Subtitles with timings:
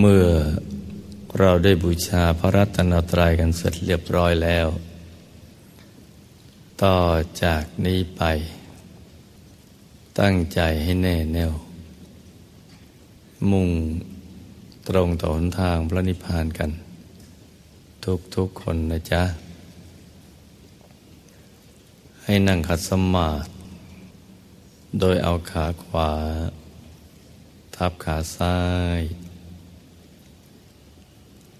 [0.00, 0.26] เมื่อ
[1.38, 4.68] เราได้บูชาพระรัตนตรัยกันเสร็จเรียบร้อยแล้ว
[6.82, 6.98] ต่อ
[7.42, 8.22] จากนี้ไป
[10.20, 11.52] ตั้งใจให้แน่แน่ว
[13.50, 13.70] มุ่ง
[14.88, 16.70] ตรงต่อหนทางพระนิพพานกัน
[18.04, 19.22] ทุกทุกคนนะจ๊ะ
[22.24, 23.50] ให้นั่งขัดสมาธิ
[25.00, 26.12] โดยเอาขาขวา
[27.76, 28.58] ทับขาซ้า
[29.00, 29.02] ย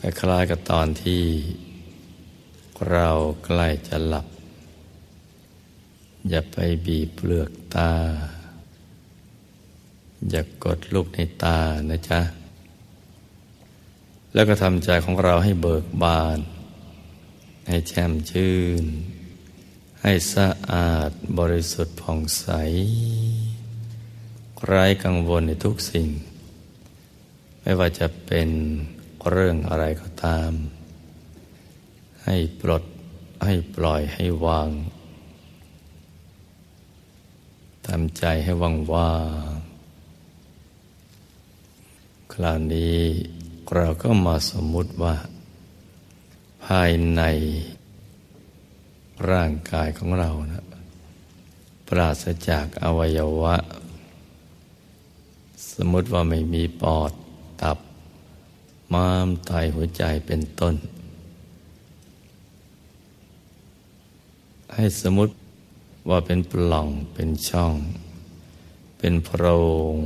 [0.00, 1.22] คล้ายๆกับตอนที่
[2.90, 3.08] เรา
[3.44, 4.26] ใกล้จะหลับ
[6.28, 7.92] อย่าไปบีบเปลือกตา
[10.30, 11.58] อย่ากกดลูกในตา
[11.90, 12.20] นะจ๊ะ
[14.34, 16.38] แล้วก็ทำใจของเราให้เบิกบาน
[17.68, 18.84] ให้แช่มชื่น
[20.02, 22.46] ให้สะอาดบริสุทธิ์ผ่องใส
[24.64, 26.08] ไร้กังวลในทุกสิ่ง
[27.60, 28.48] ไม่ว่าจะเป็น
[29.30, 30.52] เรื่องอะไรก็ตาม
[32.24, 32.84] ให้ปลด
[33.44, 34.68] ให้ปล่อยให้วาง
[37.86, 39.14] ทำใจให้ว่างว่า
[39.50, 39.54] ง
[42.32, 42.98] คราวนี้
[43.74, 45.14] เราก็มาสมมุติว่า
[46.66, 47.22] ภายใน
[49.30, 50.64] ร่างกายของเรานะ
[51.88, 53.56] ปราศจากอวัยวะ
[55.72, 57.12] สมมติว่าไม่มีปอด
[58.92, 60.74] ม้ามไตหัวใจเป็นต้น
[64.74, 65.32] ให้สมมติ
[66.08, 67.74] ว่าเป็นปล่องเป็นช่อง
[68.98, 69.44] เป็นโพร
[69.94, 69.96] ง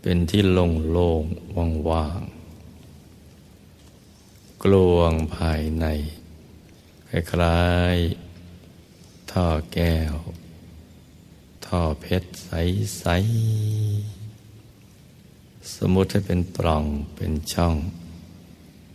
[0.00, 1.24] เป็นที่โล่งโล่ง
[1.88, 2.42] ว่างๆ
[4.62, 5.86] กลวงภายใน
[7.08, 7.10] ค
[7.42, 7.62] ล้า
[7.94, 10.14] ยๆท่อแก้ว
[11.66, 14.21] ท่อเพชรใสๆ
[15.70, 16.84] สมมติให้เป็นปล่อง
[17.16, 17.76] เป็นช่อง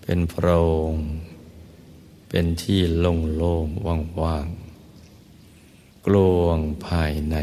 [0.01, 0.47] เป็นโพร
[0.91, 0.93] ง
[2.29, 3.85] เป็นที่โล่งๆ
[4.21, 7.35] ว่างๆกลวงภายใน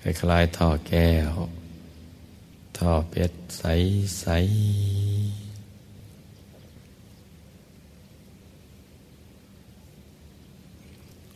[0.00, 1.32] คล้ายๆท่อแก้ว
[2.76, 5.52] ท่อเพชรใสๆ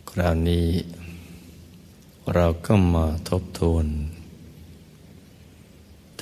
[0.09, 0.69] คราวนี้
[2.33, 3.87] เราก็มาทบทวน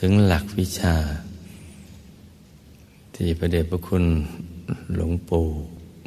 [0.01, 0.95] ถึงหลักวิชา
[3.15, 4.05] ที่พระเดชพระคุณ
[4.95, 5.45] หลวงปู่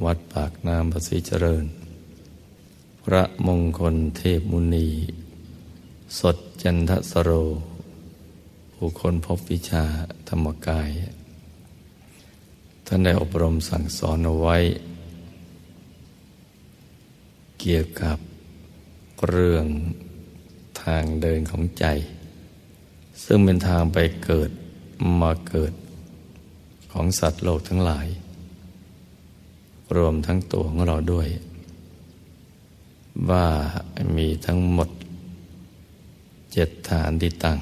[0.05, 1.65] วัดปากน้ำภาษีเจริญ
[3.05, 4.89] พระมงคลเทพมุนี
[6.19, 7.31] สดจันทสโร
[8.75, 9.85] ผู้คนพบวิชา
[10.29, 10.91] ธรรมกาย
[12.87, 14.57] ท่านได้อบรมสั่งสอนเอาไว้
[17.61, 18.19] เกี่ยวกับ
[19.29, 19.67] เรื่อง
[20.83, 21.87] ทางเดินของใจ
[23.25, 24.51] ซึ่งเป็นทางไปเกิด
[25.21, 25.73] มาเกิด
[26.93, 28.07] ของสัตว์โลกทั้งหลาย
[29.97, 31.29] รวมทั้งตัวของเราด้วย
[33.31, 33.47] ว่า
[34.17, 34.89] มีทั้งหมด
[36.53, 37.59] เจ็ดฐานที่ตั้ง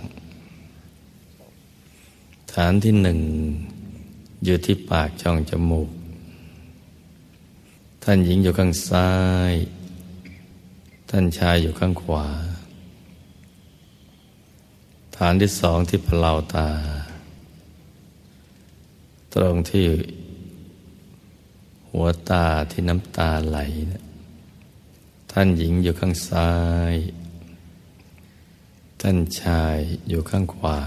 [2.52, 3.20] ฐานที่หนึ่ง
[4.44, 5.88] อยู่ที่ปากช่องจมูก
[8.02, 9.10] ท่านหญิงอยู่ข้างซ้า
[9.50, 9.54] ย
[11.10, 12.26] ท่านชายอยู่ข้างขวา
[15.20, 16.68] ฐานที่สองที่พลาวตา
[19.34, 19.86] ตรงที่
[21.88, 23.58] หัวตาที่น้ำตาไหล
[25.32, 26.52] ท่านหญิงอยู่ข้างซ้า
[26.92, 26.94] ย
[29.00, 29.78] ท่านชาย
[30.08, 30.78] อยู่ข้างขวา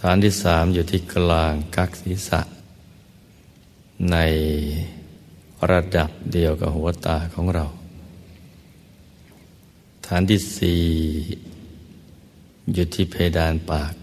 [0.00, 2.40] ฐานที่สามอยู่ที่กลางกักศีรษะ
[4.10, 4.16] ใน
[5.70, 7.66] ระดับเดียวกับหัวตาของเรา
[10.06, 10.82] ฐานที่สี่
[12.72, 13.94] อยู่ที่เพดานปาก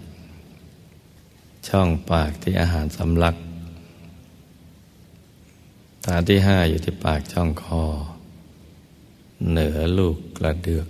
[1.67, 3.35] ช่องปากที่อาหารสำลัก
[6.05, 7.83] ฐานที่ห้าอยู่ที่ปากช่องคอ
[9.49, 10.87] เหนือลูกกระเดือก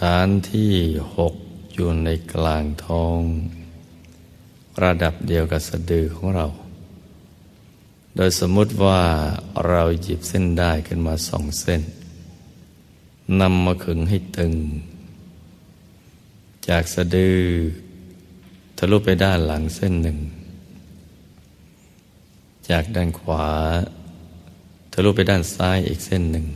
[0.00, 0.72] ฐานที่
[1.16, 1.34] หก
[1.72, 3.20] อยู่ในกลางท้อง
[4.82, 6.46] ระดับเดียวกับสะดือของเรา
[8.16, 9.00] โดยสมมุติว่า
[9.68, 11.82] เราหยิบเส้นได้ขึ้นมาสองเส้น
[13.40, 14.52] นำมาขึงให้ตึง
[16.68, 17.40] จากสะดือ
[18.78, 20.18] ทะลุไปด้านหลังเส้นหนึ่ง
[22.70, 23.48] จากด้านขวา
[24.92, 26.46] ทะลุไปด้านซ้ายอีกเส้นหนึ่ง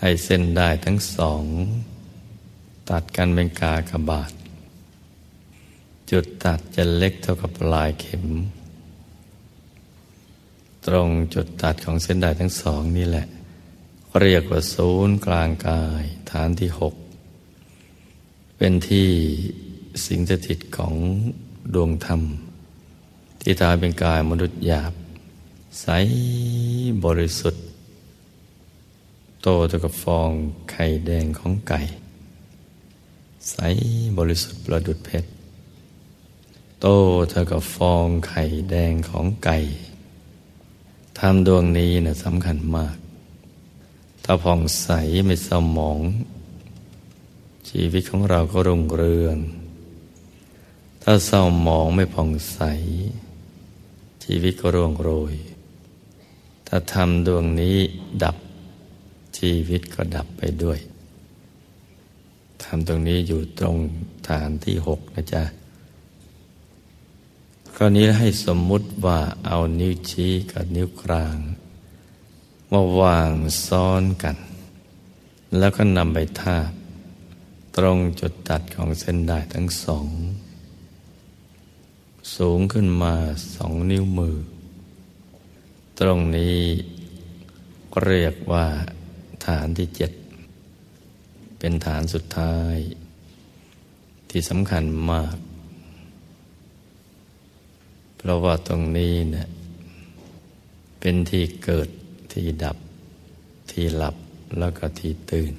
[0.00, 1.44] ให้เส้นได้ทั้งสอง
[2.90, 4.32] ตัดกันเป็นกากบาท
[6.10, 8.24] จุดตัดจะเล็กเท่ากับปลายเข็ม
[10.86, 13.26] ตรงจุดตัดของเส้นได้ทั้งสองนี่แหละ
[14.20, 16.94] เรียกว่าศูนย์กลางกายฐานที่หก
[18.60, 19.08] เป็นที่
[20.06, 20.94] สิงสถิตของ
[21.74, 22.22] ดวงธรรม
[23.40, 24.92] ที่ตาเป็นกายมนุษย์หยาบ
[25.80, 25.86] ใส
[27.04, 27.62] บริสุทธิ์
[29.42, 30.30] โตเท่ากับฟอง
[30.70, 31.80] ไข่แดงของไก่
[33.50, 33.56] ใส
[34.18, 35.30] บริสุทธิ์ประดุดเพชร
[36.80, 36.86] โต
[37.30, 39.58] เท่ากับฟองไข่แดงของไก่
[41.18, 42.96] ทำดวงนี้นะสำคัญมาก
[44.24, 44.88] ถ้าผ่องใส
[45.26, 46.00] ไม่เศร้าหมอง
[47.68, 49.38] ชีวิตของเราก็รุ่งเรือง
[51.02, 52.60] ถ้าเศร้าหมองไม่ผ่องใส
[54.24, 55.34] ชีวิตก็ร่วงโรย
[56.66, 57.76] ถ้าทำดวงนี้
[58.22, 58.36] ดับ
[59.38, 60.78] ชีวิตก็ดับไปด้วย
[62.62, 63.76] ทำตรงนี้อยู่ตรง
[64.28, 65.42] ฐานที่หกนะจ๊ะ
[67.74, 71.36] คราวนี้ให้สมมุติว่าเอานิ้วชี้กับนิ้วกลาง
[72.70, 73.32] มาวาง
[73.66, 74.36] ซ้อนกัน
[75.58, 76.70] แล้วก็นำไปทาบ
[77.82, 80.06] ตรงจุดตัดของเส้นได้ทั้งสอง
[82.36, 83.14] สูงขึ้นมา
[83.56, 84.36] สองนิ้วมือ
[86.00, 86.58] ตรงนี้
[88.04, 88.66] เรียกว่า
[89.46, 90.12] ฐานที่เจ็ด
[91.58, 92.76] เป็นฐานสุดท้าย
[94.30, 95.36] ที่สำคัญมาก
[98.16, 99.48] เพราะว่าตรงนี้เนะี่ย
[101.00, 101.88] เป็นที่เกิด
[102.32, 102.76] ที่ดับ
[103.70, 104.16] ที่หลับ
[104.58, 105.54] แล้วก็ที่ตื่น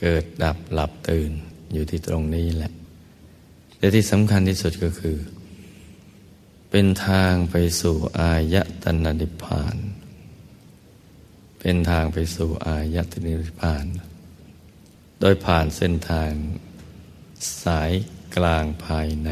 [0.00, 1.30] เกิดดับหลับตื่น
[1.72, 2.72] อยู่ที่ตรงนี้แหละ
[3.76, 5.18] แต่ที่สำคัญที่สุดก็คือ
[6.70, 9.76] เป็นทางไปสู่อายตนะนิพพาน
[11.60, 13.86] เป็นทางไปสู่อายตนะนิพพาน
[15.20, 16.30] โดยผ่านเส้นทาง
[17.62, 17.92] สาย
[18.36, 19.30] กลางภายใน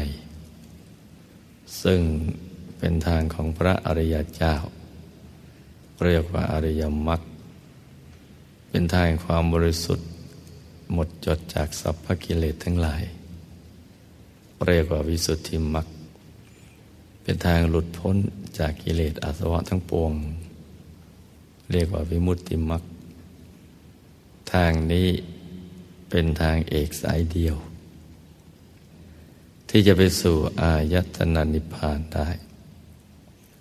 [1.83, 2.01] ซึ่ง
[2.77, 4.55] เป็นทางของพระอริยเจ้า
[6.05, 7.21] เรียกว่าอริยมรรค
[8.69, 10.07] เป็นทางความบริสุทธิ์
[10.93, 13.03] หมดจดจากสัพพกิเลสทั้งหลาย
[14.65, 15.87] เรียกว่าวิสุทธิมรรค
[17.21, 18.15] เป็นทางหลุดพ้น
[18.59, 20.13] จากกิเลสอาสวะทั้งปวง
[21.71, 22.83] เรียกว่าวิมุตติมรรค
[24.53, 25.07] ทางนี้
[26.09, 27.55] เป็นทางเอกสายเดียว
[29.69, 32.29] ที่จะไปสู่อายตนะนิพพานได้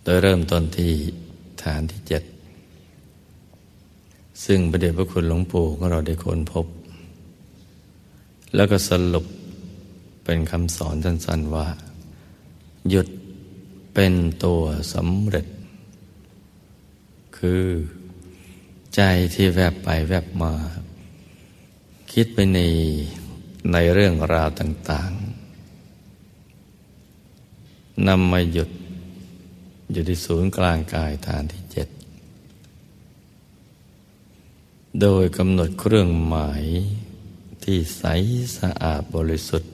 [0.02, 0.92] โดยเริ่มต้นที่
[1.62, 2.22] ฐานที่เจ็ด
[4.44, 6.66] ซึ่งประเดชพระคุณหลวงปู่ของเราได้ค้นพบ
[8.54, 9.26] แล้วก็สรุป
[10.24, 11.68] เป็นคำสอนสั้นๆว่า
[12.90, 13.08] หยุด
[13.94, 14.14] เป็น
[14.44, 14.62] ตัว
[14.94, 15.46] สำเร็จ
[17.36, 17.64] คือ
[18.94, 19.00] ใจ
[19.34, 20.52] ที่แวบไปแวบมา
[22.12, 22.60] คิดไปใน
[23.72, 25.34] ในเรื่องราวต่างๆ
[28.08, 28.70] นำมาหยุด
[29.92, 31.88] อยู่ที่ศูนย์กลางกายฐานที่เจ็ด
[35.00, 36.64] โดยกำหนดเครื่องหมาย
[37.64, 38.04] ที่ใส
[38.58, 39.70] สะอาดบริสุทธิ์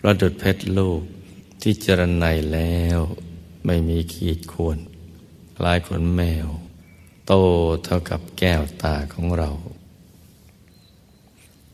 [0.00, 1.02] ประดุดเพชรลูก
[1.62, 2.24] ที่เจรไน
[2.54, 2.98] แล้ว
[3.66, 4.78] ไม่มีขีดข่วน
[5.56, 6.48] คล้ายขนแมว
[7.26, 7.32] โต
[7.84, 9.50] เท่ากับแก้วตาของเรา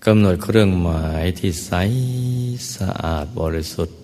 [0.04, 1.72] กำหนดเครื่องหมายที่ใส
[2.76, 3.98] สะอาดบริสุทธิ์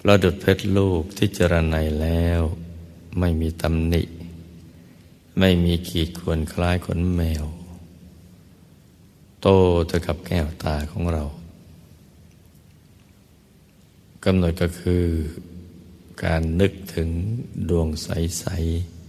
[0.00, 2.40] ประดุดเพชรลูกที่เจรไนแล้ว
[3.18, 4.02] ไม่มีตำหนิ
[5.38, 7.44] ไม่มีขีดข่วนคล้ายขนแมว
[9.46, 9.54] โต
[9.86, 11.24] เท่ากับแก้วตาของเรา
[14.24, 15.04] กำหนดก็คือ
[16.24, 17.08] การนึกถึง
[17.68, 18.44] ดวงใส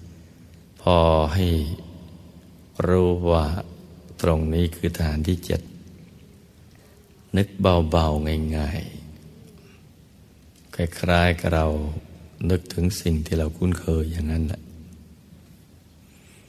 [0.09, 0.97] ๆ พอ
[1.33, 1.47] ให้
[2.87, 3.45] รู้ว่า
[4.21, 5.61] ตรงนี้คือฐานที่เจ็ด
[7.37, 8.81] นึกเบา ๆ ง่าย
[9.97, 11.67] ๆ คล้ายๆกับเรา
[12.49, 14.61] นึกถึงสิ่งที่เราคุ้นเคยอย่างนั้นแหละ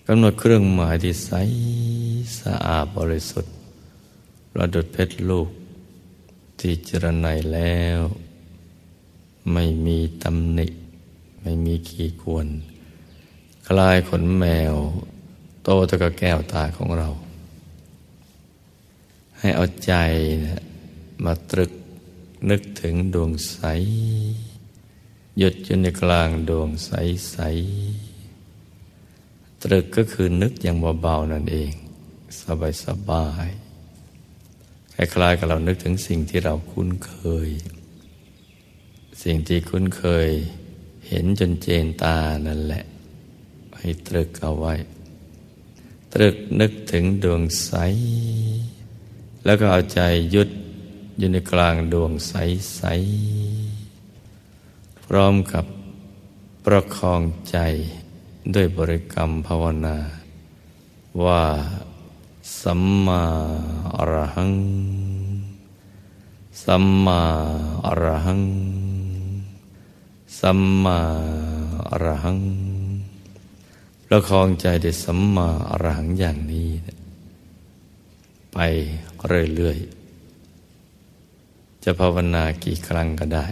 [0.07, 1.31] กำหนดเครื่องหมายที่ใส
[2.41, 3.56] สะอาดบริสุทธิ์
[4.59, 5.49] ประดุดเพชรลูก
[6.61, 8.01] ที่จรไนแล้ว
[9.53, 10.67] ไม่มีตำหนิ
[11.41, 12.47] ไม่มีขีควน
[13.67, 14.75] คลายขนแมว
[15.63, 17.09] โตตะกะแก้วตาของเรา
[19.39, 19.93] ให้เอาใจ
[20.45, 20.63] นะ
[21.25, 21.73] มาตรึก
[22.51, 23.59] นึกถึงดวงใส
[25.39, 26.91] หยุดอยู่ในกลางดวงใส
[27.31, 27.39] ใส
[29.63, 31.73] ตรึกก็คือนึกอย่างเบาๆนั่นเอง
[32.41, 33.49] สบายสบาย
[34.97, 37.15] คล้ายๆกับเรานึกถึงสิ่งที่เราคุ้นเค
[37.49, 37.51] ย
[39.23, 40.29] สิ่งที่คุ้นเคย
[41.09, 42.85] เห็นจนเจนตานั่นแหละ
[43.79, 44.75] ให้ตรึกเอาไว้
[46.13, 47.73] ตรึกนึกถึงดวงใส
[49.45, 50.01] แล้วก็เอาใจ
[50.35, 50.49] ยุด
[51.19, 52.35] อยู่ในกลางดวงใส
[52.77, 52.83] ใส
[55.05, 55.65] พร้อมกับ
[56.65, 57.59] ประคองใจ
[58.55, 59.99] ด้วยบริกรรมภาวนา
[61.25, 61.43] ว่า
[62.61, 63.23] สัมมา
[63.97, 64.55] อรหัง
[66.65, 67.21] สัมมา
[67.87, 68.43] อรหัง
[70.39, 70.99] สัมมา
[71.91, 72.39] อรหัง
[74.07, 76.71] ประคองใจด้วยสัมมาอรหังอย่างนี้
[78.53, 78.59] ไป
[79.27, 83.47] เรื่อยๆ จะภาวนากี่ครั้งก็ได้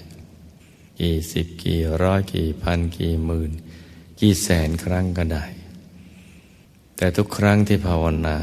[1.01, 3.51] กี่สิบกี่ร้อยกี่พันกี่หมื่น
[4.21, 5.45] กี่แสนครั้งก็ได้
[6.97, 8.39] แต่ทุกครั้งที่ภาวนา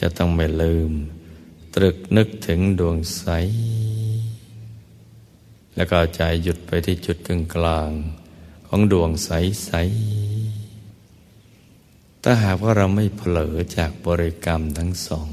[0.00, 0.92] จะต้องไม่ลืม
[1.74, 3.26] ตรึกนึกถึงดวงใส
[5.76, 7.90] แล้วก็ใจหยุดไปที่จุดกึ่งกลาง
[8.68, 9.30] ของดวงใส
[9.64, 9.70] ใส
[12.22, 15.30] ถ้าหากว่าเราไม่เผลอจากบริกรรมทั้งสอง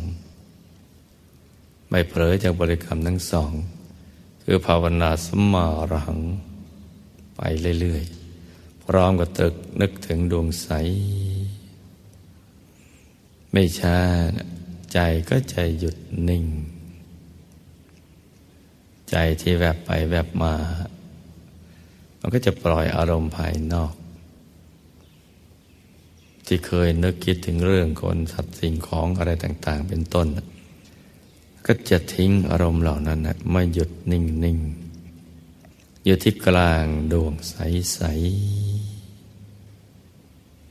[1.89, 3.51] ไม่เผลอจากบริกรรมทั้งสอง
[4.43, 6.17] คือภาวนาสมารัง
[7.35, 7.41] ไป
[7.79, 10.69] เรื่อยๆ พร้อมกับตรึกนึกถึงดวงใส
[13.53, 13.97] ไม่ช้า
[14.93, 15.97] ใจก็ใจหยุด
[16.29, 16.45] นิ่ง
[19.09, 20.53] ใจที่แวบไปแวบมา
[22.19, 23.93] มันก็จะปล่อยอารมณ์ภายนอก
[26.45, 30.27] ที่เคยนึกคิดถึงเรื่องคนสัตว์สิ่งของอะไรต่าง ๆ เป็นต้น
[31.65, 34.57] ก็จะทิ้งอารมณ์เหล่านั้นนะไม่หยุดนิ่งนิ่ง
[36.05, 37.99] อยู่ที่กลางดวงใส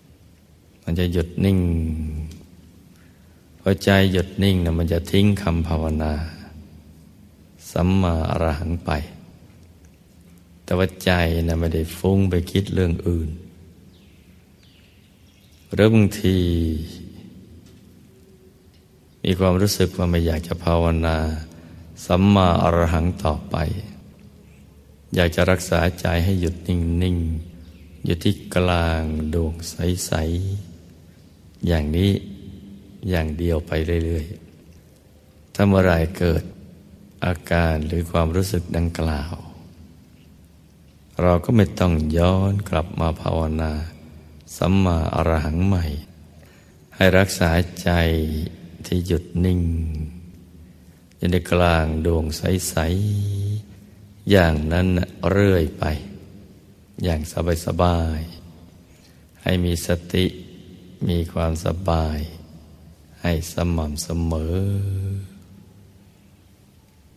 [0.09, 1.59] ๆ มันจะหยุดนิ่ง
[3.65, 6.13] พอใจหยุดนิ่งนะมันจะทิ้งคำภาวนา
[7.71, 8.91] สัมมาอรหังไป
[10.65, 11.11] แต่ว่าใจ
[11.49, 13.29] นะไม่ได้ฟุ้งไปคิดเรื่องอื่น
[15.73, 16.39] หรือบางที
[19.25, 21.17] มีความรู้สึกว่าไม่อยากจะภาวนา
[22.07, 23.57] สัมมาอรหังต่อไป
[25.15, 27.17] อยากจะรักษาใจให้หยุดนิ่งนิ่ง
[28.05, 29.03] อยู่ที่กลาง
[29.35, 30.13] ดวงใส
[30.91, 32.11] ๆ อย่างนี้
[33.09, 33.73] อย่างเดียวไป
[34.05, 36.43] เรื่อยๆ ถ้าเมื่อไรเกิด
[37.25, 39.35] อาการหรือความรู้สึกดังกล่าว
[41.23, 43.73] เราก็ไม่ต้องย้อนกลับมาภาวนา
[44.57, 45.85] สัมมาอรหังใหม่
[46.95, 47.51] ให้รักษา
[47.83, 47.91] ใจ
[48.87, 49.63] ที่หยุดนิ่ง
[51.17, 52.75] อยู่ในกลางดวงใส
[53.53, 54.89] ๆ อย่างนั้น
[55.31, 55.85] เรื่อยไป
[57.05, 57.21] อย่าง
[57.67, 58.21] สบาย
[58.81, 60.27] ๆ ให้มีสติ
[61.09, 62.19] มีความสบาย
[63.23, 64.57] ให้สม่ำเสมอ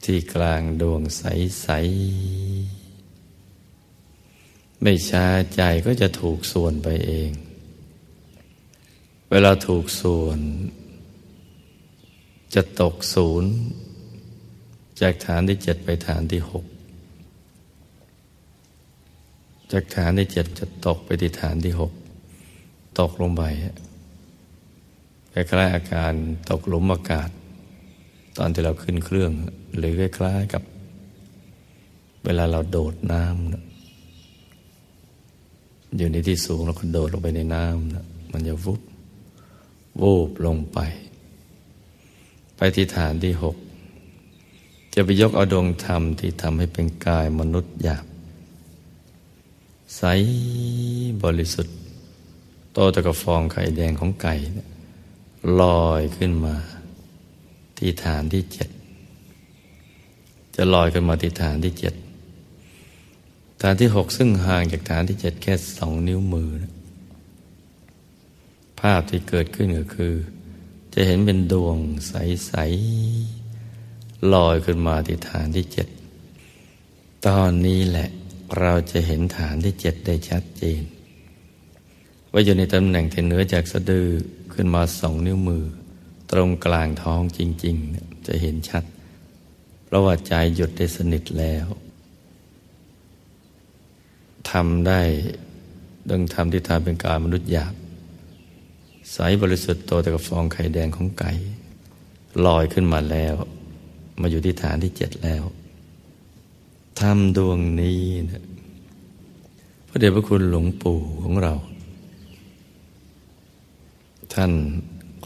[0.04, 1.68] ที่กลางดวงใส
[2.92, 7.32] ๆ ไม่ช้าใจก็จะถูกส่วนไปเอง
[9.32, 10.40] เวลาถูกส่วน
[12.54, 13.52] จะตกศูนย์
[15.02, 16.66] จากฐานที่เจ็ดไปฐานที่หก
[19.72, 21.92] จากฐานที่เจ็ดจะตกไปที่ฐานที่หก
[23.00, 23.44] ตกลงไป
[25.36, 26.14] คล้ายๆอาการ
[26.50, 27.30] ตกหลุมอากาศ
[28.38, 29.32] ตอนที่เราขึ้นเครื่อง
[29.78, 30.64] หรือคล้ายๆกับ
[32.26, 38.82] เวลาเราโดดน้ำอยู่ในที่สูงแล้วก็โดดลงไปในน้ำมันจะวุบ
[40.02, 40.80] วูบลงไป
[42.58, 43.56] ไปที่ฐานที่หก
[44.94, 48.06] จะไปยกเอาดวงธรรมที่ทำให้เป็นกายมนุษย์หยาบ
[49.98, 50.04] ใส
[51.24, 51.76] บริสุทธิ์
[52.74, 54.68] โตตะกฟองไข่แดงของไก่เนี่ย
[55.62, 56.56] ลอยขึ้นมา
[57.78, 58.70] ที่ฐานที่เจ็ด
[60.56, 61.94] จะลอยขึ้นมาที่ฐานที่เจ็ด
[63.62, 66.50] ฐานที่หกซึ่งห่างจากฐานที่เจ็ดแค่สองนิ้วมือ
[68.80, 70.14] ภาพที่เกิดขึ้นก็คือ
[70.94, 72.54] จะเห็นเป็นดวงใส
[73.44, 75.88] ๆ ลอยขึ้นมาที่ฐานที่เจ็ด
[77.28, 78.10] ตอนนี้แหละ
[78.60, 80.82] เราจะเห็นฐานที่เจ็ดได้ชัดเจน
[82.38, 84.08] ว่าอยู่ในตำแหน่งที่เหนือจากสะดือ
[84.54, 85.64] ขึ้นมาสองนิ้วมือ
[86.32, 88.84] ตรงกลางท้องจริง ๆ จะเห็นชัด
[89.86, 91.66] เพราะว่าใจหยุดได้สนิทแล้ว
[94.52, 95.02] ทำได้
[96.10, 97.74] ดังทำที่ทำเป็นการมนุษย์หยาบ
[99.12, 101.32] ใสบริสุทธิ์โตแต่กับฟองไข่แดงของไก่
[102.46, 103.36] ลอยขึ้นมาแล้ว
[104.20, 105.44] มาอยู่ที่ฐานที่เจ็ดแล้ว
[107.00, 108.02] ทำดวงนี้
[108.32, 108.44] นะ
[109.88, 111.56] พระเดชพระคุณหลวงปู่ของเรา
[114.34, 114.52] ท่าน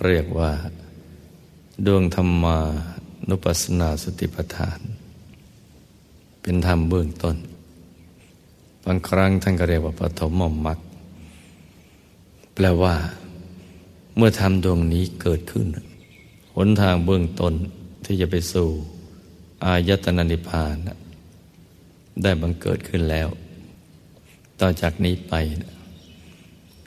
[0.06, 0.52] เรียกว่า
[1.86, 2.58] ดวงธรรมา
[3.30, 4.80] นุปัสสนาสติปัฏฐาน
[6.42, 7.38] เป็นธรรมเบื้องต้น
[8.86, 10.32] บางครั้งท่านก็เรียกว่าปฐม
[10.66, 10.80] มรรค
[12.54, 12.96] แปลว่า
[14.16, 15.68] เมื่อธรรมดวงนี้เกิดขึ้น
[16.56, 17.54] หนทางเบื้องต้น
[18.06, 18.70] ที่จะไปสู่
[19.64, 20.76] อายตนะนิพพาน
[22.24, 23.28] ได้บังเกิดขึ้นแล้ว
[24.60, 25.34] ต่อจากนี้ไป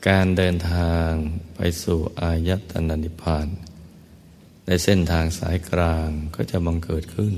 [0.09, 1.11] การเดินทาง
[1.56, 3.47] ไปสู่อายตนะนิพพาน
[4.66, 7.35] ในเส้นทางสายกลางก็จะบังเกิดขึ้น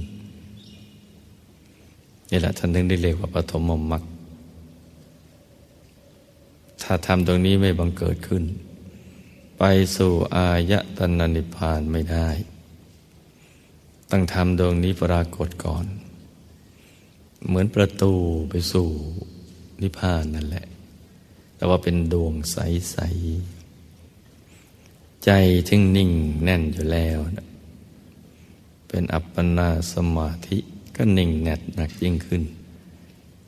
[2.31, 4.03] นี่แหละท่านถึงได้เรียกว่าปฐมมรรค
[6.83, 8.45] ถ้าทำตรงนี้ไม่บังเกิดขึ้น
[9.59, 9.63] ไป
[9.97, 12.29] สู่อายตนะนิพพานไม่ได้
[14.11, 15.87] ต้องทำดวงนี้ปรากฏก่อน
[17.47, 18.13] เหมือนประตู
[18.51, 18.89] ไปสู่
[19.83, 20.67] นิพพานนั่นแหละ
[21.65, 22.97] แต่ว่าเป็นดวงใส
[23.71, 25.31] ๆ ใจ
[25.69, 26.11] ทึ่งนิ่ง
[26.45, 27.19] แน่นอยู่แล้ว
[28.89, 30.59] เป็นอัปปนาสมาธิ
[30.97, 32.43] ก็นิ่งแน่นหนักยิ่งขึ้น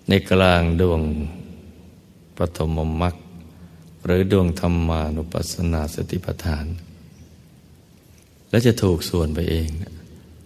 [0.08, 1.00] ในกลางดวง
[2.36, 3.14] ปฐมมรรค
[4.04, 6.66] หรือดวงธรรมานุปัสสนาสติปัฏฐาน
[8.50, 9.68] และจะถูกส่วนไปเอง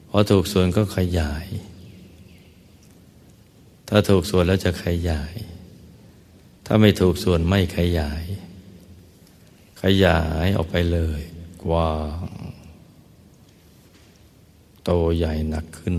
[0.08, 1.46] พอถูกส่วนก็ขยาย
[3.88, 5.34] ถ้าถูกส่วนแล้วจะขยาย
[6.72, 8.24] ถ้าไม่ถูกส่วนไม่ขยาย
[9.82, 11.20] ขยายออกไปเลย
[11.64, 11.92] กว้า
[12.26, 12.28] ง
[14.84, 15.96] โตใหญ่หนักขึ้น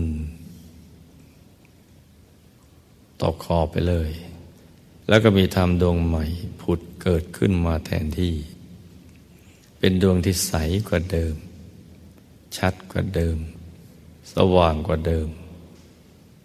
[3.22, 4.10] ตกคอไปเลย
[5.08, 6.24] แล้วก็มีธรรมดวงใหม่
[6.60, 8.34] ผุดเกิดขึ้นมาแทนที่
[9.78, 10.54] เป็นดวงที่ใส
[10.88, 11.34] กว่าเดิม
[12.56, 13.38] ชัดกว่าเดิม
[14.34, 15.28] สว่างกว่าเดิม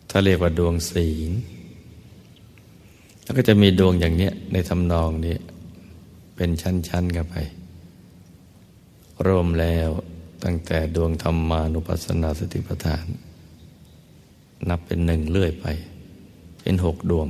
[0.09, 1.31] ถ้าเรียกว่าดวงศีล
[3.27, 5.35] แล้วก็จะมีดวงอย่างเนี้ยในทำนองนี้
[6.35, 7.35] เป็นชั้นๆกันไป
[9.25, 9.89] รวมแล้ว
[10.43, 13.05] ตั้งแต่ดวงธรรมานุปัสสนาสติปัฏฐาน
[14.69, 15.65] นับเป็นหนึ่งเลื่อยไป
[16.61, 17.27] เป็นหกดวง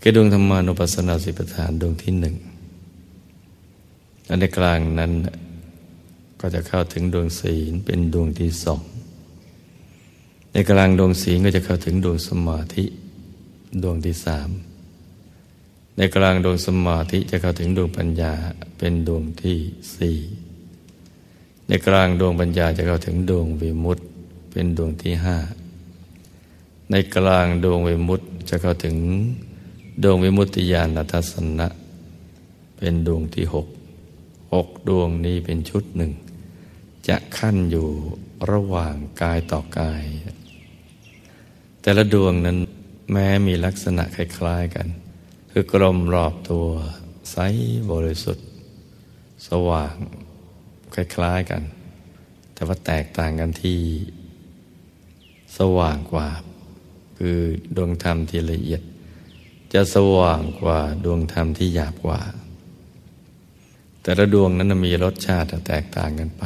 [0.00, 2.36] คือดวงธรรมานุปัสสนาสติปทานดวงที่หนึ่ง
[4.26, 5.12] และในกลางนั้น
[6.40, 8.82] ก็จะเข้าถึงดวงศีลเป็นดวงที่สอง
[10.52, 12.84] ในกลางดวงศีลก็จะเข้าถึงดวงสมาธิ
[13.82, 14.50] ดวงที่สาม
[15.98, 18.32] ในกลางดวงสมาธิจะเข้าถึงดวงปัญญา
[18.78, 19.58] เป็นดวงที่
[19.96, 20.18] สี่
[21.68, 24.04] ในกลางดวงปัญญาจะเข้าถึงดวงวิมุตติ
[24.52, 25.36] เป็นดวงที่ห้า
[26.90, 28.96] ในกลางดวงวิมุตติจะเข้าถึง
[30.02, 31.68] ดวงวิมุตติญาณทัศนะ
[32.76, 33.66] เป็นดวงที่หก
[34.52, 36.12] หกดวงนี้เป็นชุดหนึ่ง
[37.08, 37.88] จะขั้นอยู่
[38.50, 40.02] ระหว่างกายต่อกาย
[41.82, 42.58] แต่ละดวงนั้น
[43.12, 44.88] แม้มีลักษณะคล้ายๆกัน
[45.60, 46.66] คือกลมรอบตัว
[47.32, 47.36] ใส
[47.92, 48.46] บริสุทธิ์
[49.48, 49.94] สว่าง
[50.94, 51.62] คล้ายๆกัน
[52.54, 53.80] แต่ว่าแตกต่างกันที่
[55.58, 56.28] สว่างกว่า
[57.18, 57.38] คือ
[57.76, 58.82] ดวงธรรมที่ละเอียด
[59.74, 62.20] จะสว่างกว่าดวงธรรมที่หยาบกว่า
[64.02, 66.44] แต่ละดวงนั้นมีรสชาติแตกต่างกันไป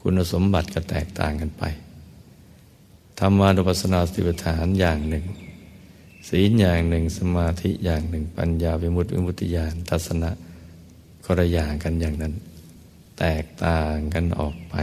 [0.00, 1.64] คุณสมบัติก็แตกต่างกันไป
[3.18, 5.26] ธรรมานุปัสสนาสติปัฏฐานอย่างหนึ่ง
[6.28, 10.30] ศีลอย่างหนึ่งสมาธิอย่างหนึ่ง ปัญญาวิมุตติวิมุตติญาณทัศนะ
[11.24, 12.34] ก็ระอย่างกันอย่างนั้น
[13.18, 14.74] แตกต่างกันออกไป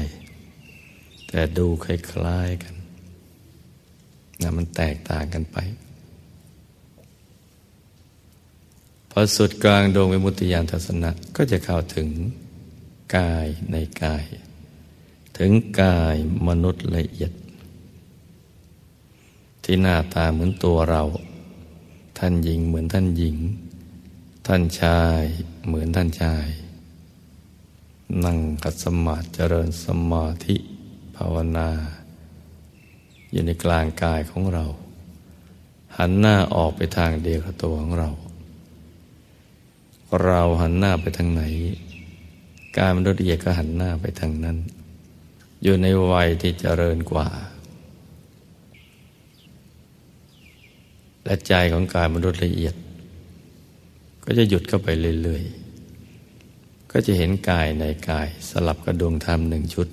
[1.28, 2.76] แต่ดูคล้ายๆกัน
[4.42, 5.58] นะมันแตกต่างกันไป
[9.12, 12.08] พอสุดกลางดวงวิมุตติยานทัศนะก็จะเข้าถึง
[13.16, 14.26] กายในกาย
[15.38, 16.16] ถึงกาย
[16.48, 17.32] มนุษย์ละเอียด
[19.64, 21.04] ที่หน้าตาเหมือนตัวเรา
[22.18, 23.38] ท่านหญิงเหมือนท่านหญิง
[24.48, 25.22] ท่านชาย
[25.66, 26.48] เหมือนท่านชาย
[28.24, 30.56] นั่งกัดสมาธิเจริญสมาธิ
[31.16, 31.70] ภาวนา
[33.32, 34.66] อยู่ในกลางกายของเรา
[35.98, 38.10] หันหน้าออกไปทางเดียวกับตัวของเรา
[40.24, 41.44] เราหันหน้าไปทางไหน
[42.78, 44.58] การมนุษย์ละเอียดก็หันหน้าไปทางนั้น
[45.64, 47.28] อยู่ในวัยที่เจริญกว่า
[51.28, 52.76] และใจของกายมนุษย์ละเอียด
[54.24, 54.88] ก็จะหยุดเข้าไป
[55.24, 59.88] เรื่อยๆ ก็จะเห็นกายในกายสลับกับดวงธรรมหนึ่งชุด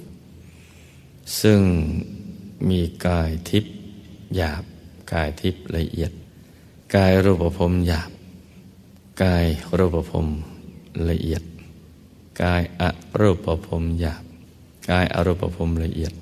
[1.40, 1.60] ซึ่ง
[2.68, 3.74] มีกายทิพย์
[4.36, 4.64] หยาบ
[5.12, 6.12] กายทิพย์ละเอียด
[6.94, 8.10] กายรูปภพหยาบ
[9.22, 9.46] กาย
[9.78, 10.26] รูปภพ
[11.08, 11.42] ละเอียด
[12.42, 12.82] กายอ
[13.20, 14.22] รูปภพหยาบ
[14.90, 16.12] กายอรูปภพละเอียด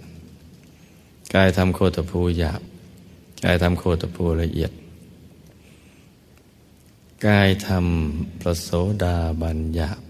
[1.35, 2.61] กายทำโคตภูหยาบ
[3.45, 4.73] กายทำโคตภูละเอียด
[7.27, 8.71] กายทำประโส
[9.05, 10.01] ดาบันหยาบ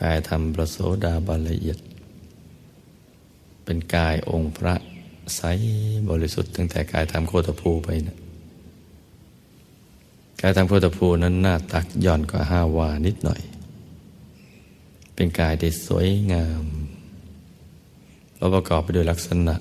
[0.00, 1.78] กายทำประโสดาบันละเอียด
[3.64, 4.74] เป็นกายองค์พระ
[5.36, 5.42] ใส
[6.08, 8.18] บริสุทธิ์ตั้งแต่กายทำโคตภูไปนะ
[10.40, 13.40] กายทำโคตภูนั้นหน้าตักหย่อนกว่าห้าวานิดหน่อย
[15.14, 16.64] เป็นกายที่สวยงาม
[18.36, 19.54] แล้วประกอบไปด้วยลักษณะ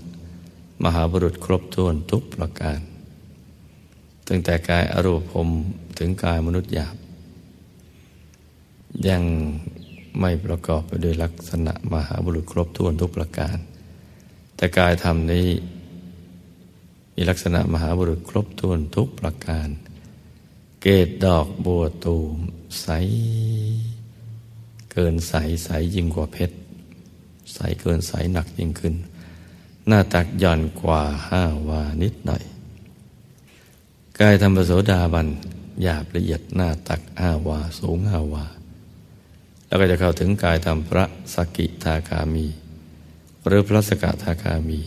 [0.83, 2.79] มหาบุรุษครบถ้วนทุกประการ
[4.29, 5.47] ตั้งแต่กายอรูปภม
[5.99, 6.95] ถึงกายมนุษย์หยาบ
[9.07, 9.23] ยัง
[10.19, 13.57] ไม่ประกอบไปด้วยลักษณะมหาบุรุษครบถ้วนทุกประการ
[14.55, 15.47] แต่กายธรรมนี้
[17.15, 19.67] มีลักษณะมหาบุรุษครบถ้วนทุกประการ
[20.81, 22.37] เกตดอกบัวตูม
[22.81, 22.87] ใส
[24.91, 26.55] เกินใสใสยิ่งกว่าเพชร
[27.53, 28.95] ใสเกินใสหนักยิ่งขึ้น
[29.87, 32.43] หน้าตักหย่อนกว่าห้าวานิดหน่อย
[34.23, 35.27] กายธรรมโสดาบัน
[35.81, 38.45] หยาบละเอียดหน้าตักห้าวา สูงห้าวา
[39.67, 42.47] แล้วก็จะเข้าถึงกายธรรมพระสกิทาคามี
[43.45, 44.81] หรือพระสกทาคามี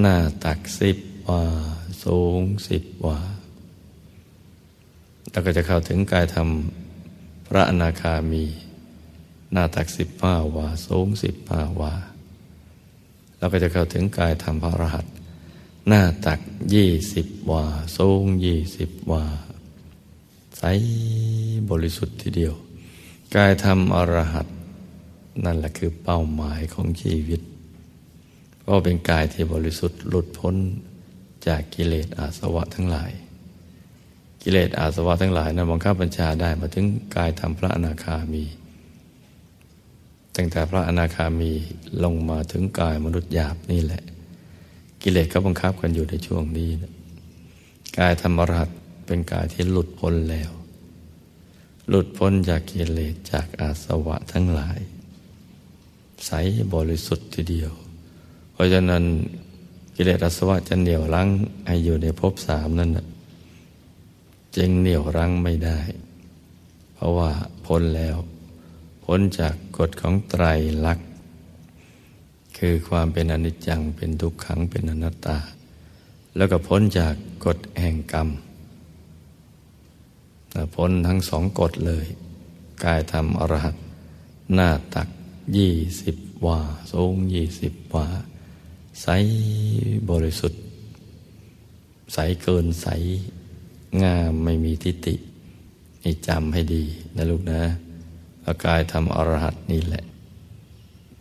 [0.00, 0.96] หน้าตักสิบ
[1.28, 1.42] วา
[2.04, 3.18] สูงสิบวา
[5.30, 6.48] แล้วก็จะเข้าถึงกายธรรม
[7.46, 8.44] พระอนาคามี
[9.52, 11.92] หน้าตักสิบห้าวา สูงสิบห้าวา
[13.38, 15.06] แล้วก็จะเข้าถึงกายธรรมพระรหัส
[15.88, 16.40] หน้าตัก
[16.74, 17.64] ยี่สิบวา
[17.96, 19.24] สูงยี่สิบวา
[20.58, 20.62] ใส
[21.70, 22.54] บริสุทธิ์ทีเดียว
[23.34, 24.46] กายธรรมอรหัต
[25.44, 27.40] นั่นแหละคือเป้าหมายของชีวิต
[28.60, 30.54] เพราะเป็นกายที่บริสุทธิ์หลุดพ้น
[31.46, 33.10] จากกิเลสอาสวะทั้งหลาย
[34.42, 38.44] กิเลสอาสวะทั้งหลายนั้นบังคับบัญชาได้มาถึงกายธรรมพระอนาคามี
[40.36, 41.52] ตั้งแต่พระอนาคามี
[42.04, 44.02] ลงมาถึงกายมนุษย์หยาบนี่แหละ
[45.02, 46.92] กิเลสก็บังคับกันอยู่ในช่วงนี้นะ
[47.98, 48.68] กายธรรมรัต
[49.06, 50.50] เป็นกายที่หลุดพ้นแล้ว
[51.88, 54.78] หลุดพ้นจากกิเลสจากอาสวะทั้งหลาย
[56.26, 56.30] ใส
[56.74, 57.72] บริสุทธิ์ทีเดียว
[58.52, 59.04] เพราะฉะนั้น
[59.96, 61.28] กิเลสอาสวะจะเหนี่ยวรั้ง
[61.66, 62.90] ให้อยู่ในภพสามนั่น
[64.56, 65.80] จึงเหนี่ยวรั้งไม่ได้
[66.94, 67.30] เพราะว่า
[67.66, 68.16] พ้นแล้ว
[69.04, 70.44] พ้นจากกฎของไตร
[70.86, 71.07] ลักษณ
[72.58, 75.38] คือความเป็นอนิจจังเป็นทุกขังเป็นอนัตตา
[76.36, 78.28] แล้วก็พ้นจากกฎแห่งกรรม
[80.74, 82.06] พ้นทั้งสองกฎเลย
[82.84, 83.76] กายธรรมอรหัต
[84.54, 85.08] หน้าตัก
[85.56, 86.16] ยี่สิบ
[86.46, 86.58] วา
[86.92, 88.06] สูงยี่สิบวา
[89.02, 89.06] ใส
[90.10, 90.60] บริสุทธิ์
[92.14, 92.88] ใสเกินใส
[94.02, 95.14] งามไม่มีทิฏฐิ
[96.02, 96.84] นี่จำให้ดี
[97.16, 97.60] นะลูกนะ
[98.46, 100.04] อากายธรรมอรหัตนี่แหละ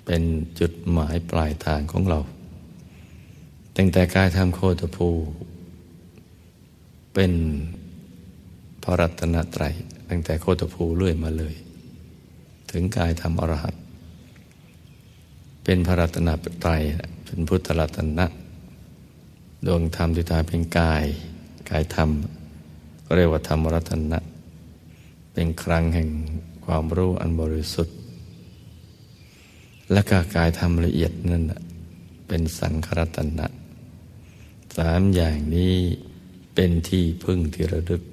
[0.10, 0.24] เป็น
[0.60, 2.20] จุดหมายปลายทางของเรา
[3.78, 5.10] ตั้งแต่กายธรรมโคตภู
[7.14, 7.32] เป็น
[8.84, 9.74] พระรัตนตรัย
[10.10, 11.56] ตั้งแต่โคตภูเรื่อยมาเลย
[12.72, 13.76] ถึงกายธรรมอรหัต
[15.64, 16.30] เป็นพระรัตน
[16.64, 16.82] ตรัย
[17.26, 18.26] เป็นพุทธรัตนะ
[19.66, 21.06] ดวงธรรมที่ตาเป็นกาย
[21.70, 22.10] กายธรรม
[23.06, 24.20] ก็เรียกว่าธรรมรัตนะ
[25.34, 26.10] เป็นครั้งแห่ง
[26.66, 27.97] ความรู้อันบริสุทธิ์
[29.92, 31.44] และก็กายธรรมละเอียดนั่น
[32.28, 33.48] เป็นสังขรัตนะ
[34.78, 35.76] สามอย่างนี้
[36.54, 38.04] เป็นที่พึ่งที่ระลึก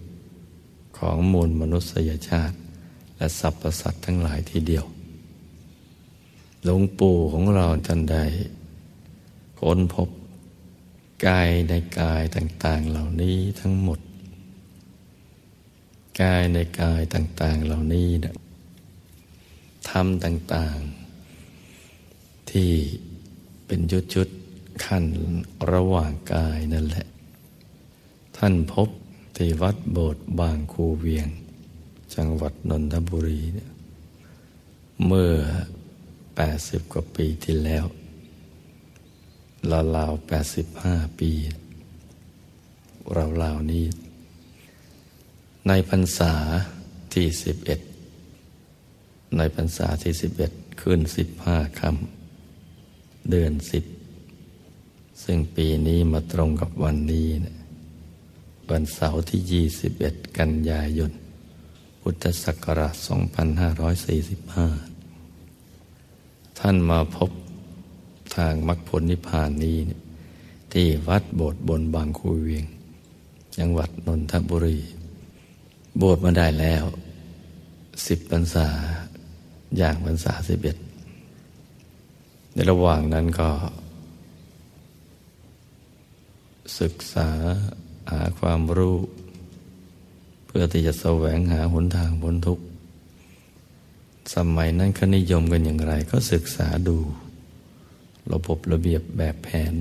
[0.99, 2.57] ของมูลมนุษยชาติ
[3.17, 4.85] และสรรพสัตว์ทั้งหลายทีเดียว
[6.65, 8.19] หลวงปู่ของเราท่านใด
[9.61, 10.09] ค้นพบ
[11.27, 14.01] กายในกายต่าง ๆเหล่านี้ทั้งหมด
[16.23, 18.35] กายในกายต่าง ๆเหล่านี้นะ
[19.89, 21.04] ทำต่าง ๆ
[22.55, 22.73] ที่
[23.67, 23.81] เป็น
[24.15, 25.05] ชุดๆขั้น
[25.73, 27.07] ระหว่างกายนั่นแหละ
[28.37, 28.89] ท่านพบ
[29.37, 31.29] ที่วัดโบสถ์บางคูเวียง
[32.15, 33.71] จังหวัดนนทบุรีเนี่ย
[35.07, 35.33] เมื่อ
[36.37, 37.85] แปดสิบกว่าปีที่แล้ว
[39.97, 41.31] ราวๆแปดสิบห้าปี
[43.13, 43.87] เราล่านี้
[45.69, 46.35] ในพรรษา
[47.15, 47.81] ที่สิบเอ็ด
[49.37, 52.14] ในพรรษาที่สิบเอ็ดขึ้นสิบห้าคำ
[53.31, 53.85] เดือนสิบ
[55.23, 57.57] ซึ่งปีนี้มาตรงกับวันนี้นะ
[58.71, 61.13] วันเสาร์ที่ 21 กันยายน
[62.01, 63.05] พุทธศักราช 2545
[66.59, 67.31] ท่านมาพบ
[68.37, 69.77] ทางมรรคผลนิพพานนี้
[70.73, 72.65] ที่วัดโบสถ์บนบางคูเวียง
[73.59, 74.79] จังหวัดนนทบุรี
[75.99, 76.85] โบสถ์มาได้แล้ว
[78.07, 78.69] สิบพรรษา
[79.79, 80.77] อย่างพรรษาสิบเอ็ด
[82.55, 83.51] ในระหว่างนั้นก็
[86.81, 87.29] ศึกษา
[88.13, 88.97] หาความรู้
[90.47, 92.65] เพื่อที่จะแสวงหาหนทางพ้นทุกข์
[94.35, 96.97] สมัยนั้นเขานิยมกันอย่างไร ก็ศึกษาดู
[98.33, 99.75] ระบบระเบียบแบบแผน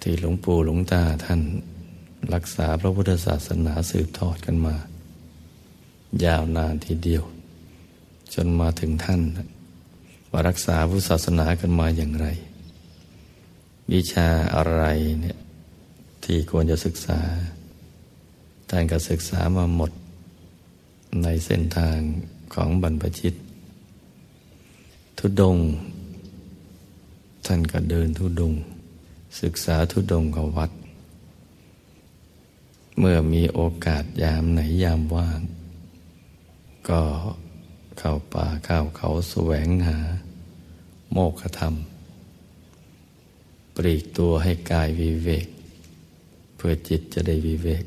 [0.00, 1.40] ที่หลวงปู่หลวงตาท่าน
[2.34, 4.76] รักษาพระพุทธศาสนาสืบทอดกันมา
[6.24, 7.24] ยาวนานทีเดียว
[8.34, 9.20] จนมาถึงท่าน
[10.30, 12.26] ว่ารักษาพุทธศาสนากันมาอย่างไร
[13.92, 14.84] วิชาอะไร
[15.20, 15.38] เนี่ย
[16.24, 17.20] ที่ควรจะศึกษา
[18.68, 19.90] ท่านก็ศึกษามาหมด
[21.22, 21.98] ในเส้นทาง
[22.54, 23.34] ของบรรพชิต
[25.18, 25.58] ทุดง
[27.46, 28.52] ท่านก็เดินทุดง
[29.42, 30.70] ศึกษาทุดงกับวัด
[32.98, 35.40] เมื่อมีโอกาสยามไหนยามว่าง
[36.88, 37.00] ก็
[38.00, 39.98] เข้าป่าเข้าเขาแสวงหา
[41.12, 41.74] โมกขธรรม
[43.76, 45.46] ปรีกตัวให้กายวิเวก
[46.56, 47.84] เพื่อจิตจะได้วิเวก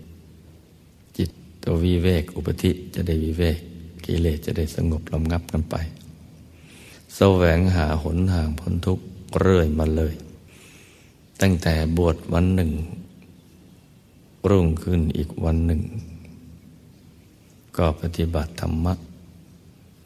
[1.18, 1.30] จิต
[1.64, 3.60] ตัววิเวก อุปธิจะได้วิเวก
[4.06, 5.76] กิเลสจะได้สงบลำงับกันไป
[7.16, 9.06] แสวงหาหนทางพ้นทุกข์
[9.40, 10.14] เรื่อยมาเลย
[11.42, 12.72] ตั้งแต่บวชวันหนึ่ง
[14.50, 15.82] รุ่งขึ้นอีกวันหนึ่ง
[17.78, 18.94] ก็ปฏิบัติธรรมะ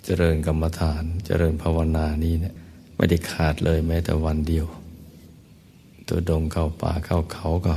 [0.10, 2.56] เจริญกรรมฐาน เจริญภาวนานี้เนะี่ย
[2.96, 4.67] ไม่ได้ขาดเลยแม้แต่วันเดียว
[6.08, 7.76] ตัวดงเข้าป่าเข้าเขาก็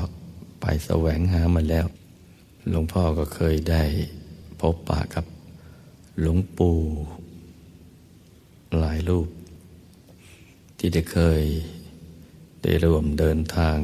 [0.61, 1.87] ไปแสวงหามาแล้ว
[2.71, 3.85] หลวงพ่อก็เคยได้
[4.61, 5.25] พบปะกับ
[6.21, 6.79] หลวงปู่
[8.79, 9.29] หลายรูป
[10.79, 11.43] ที่ได้เคย
[12.63, 13.79] ได้ร่วมเดินทาง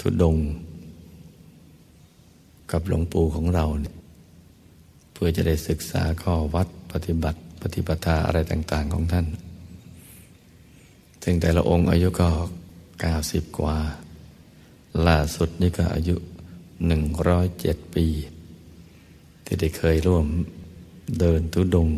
[0.00, 0.36] ทุดง
[2.72, 3.94] กับหลวงปู่ของเราเนี่ย
[5.12, 9.26] เพื่อจะได้ศึกษาข้อวัด ปฏิบัติปฏิปทาอะไรต่างๆของท่าน
[11.22, 12.28] ถึงแต่ละองค์อายุก็
[13.00, 13.76] เก้าสิบกว่า
[15.06, 16.16] ล่าสุดนี่ก็อายุ
[16.86, 18.06] หนึ่งร้อยเจ็ดปี
[19.44, 20.26] ที่ได้เคยร่วม
[21.18, 21.88] เดินทุดง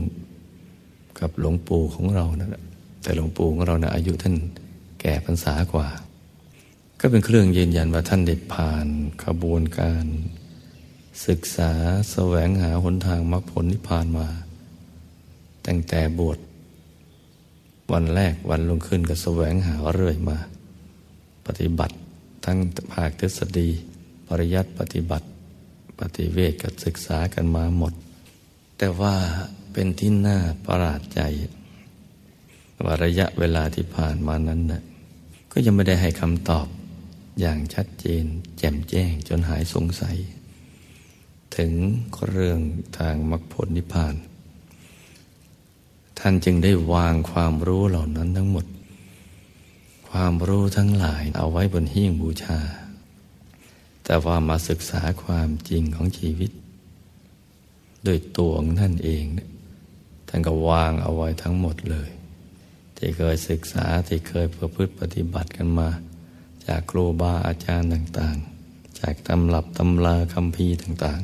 [1.20, 2.62] กับหลวงปู่ของเรานะ
[3.02, 4.34] แต่หลวงปู่ของเรานะอายุท่าน
[5.00, 5.88] แก่พรรษากว่า
[7.00, 8.86] ก็เป็นเครื่องยืนยันว่าท่านได้ผ่าน
[9.24, 10.04] ขบวนการ
[11.26, 11.72] ศึกษา
[12.10, 14.28] แสวงหาหนทางมรรคผลนิพพานมา
[15.66, 16.38] ตั้งแต่บวช
[17.92, 20.38] วันแรกวันลงขึ้นก็แสวงหาเรื่อยมา
[21.46, 21.94] ปฏิบัติ
[22.44, 22.58] ทั้ง
[22.92, 23.68] ภาคทฤษฎี
[24.28, 25.26] ปริยัติปฏิบัติ
[26.00, 27.92] ปฏิเวทกับศึกษากันมาหมด
[28.78, 29.14] แต่ว่า
[29.72, 31.20] เป็นที่น่าประหลาดใจ
[32.84, 34.82] ว่าระยะเวลาที่ผ่านมานั้นนะ
[35.52, 36.66] ก็ยังไม่ได้ให้คำตอบ
[37.40, 38.24] อย่างชัดเจน
[38.58, 40.16] แจ่มแจ้งจนหายสงสัย
[41.56, 41.72] ถึง
[42.28, 42.60] เรื่อง
[42.98, 44.14] ทางมรรคผลนิพพาน
[46.18, 48.66] ท่านจึงได้วางความรู้เหล่านั้นทั้งหมด
[50.08, 52.60] ความรู้ทั้งหลายเอาไว้บนหิ้งบูชา
[54.04, 56.50] แต่ว่ามาศึกษาความจริงของชีวิต
[58.04, 59.24] โดยตัวของท่านเอง
[60.28, 62.08] ท่านก็วางเอาไว้ทั้งหมดเลย
[62.96, 65.88] ที่เคยศึกษาที่เคยประพฤติปฏิบัติกันมา
[66.66, 71.22] จากครูบาอาจารย์ต่างๆ จากตำรับตำราคำพีต่าง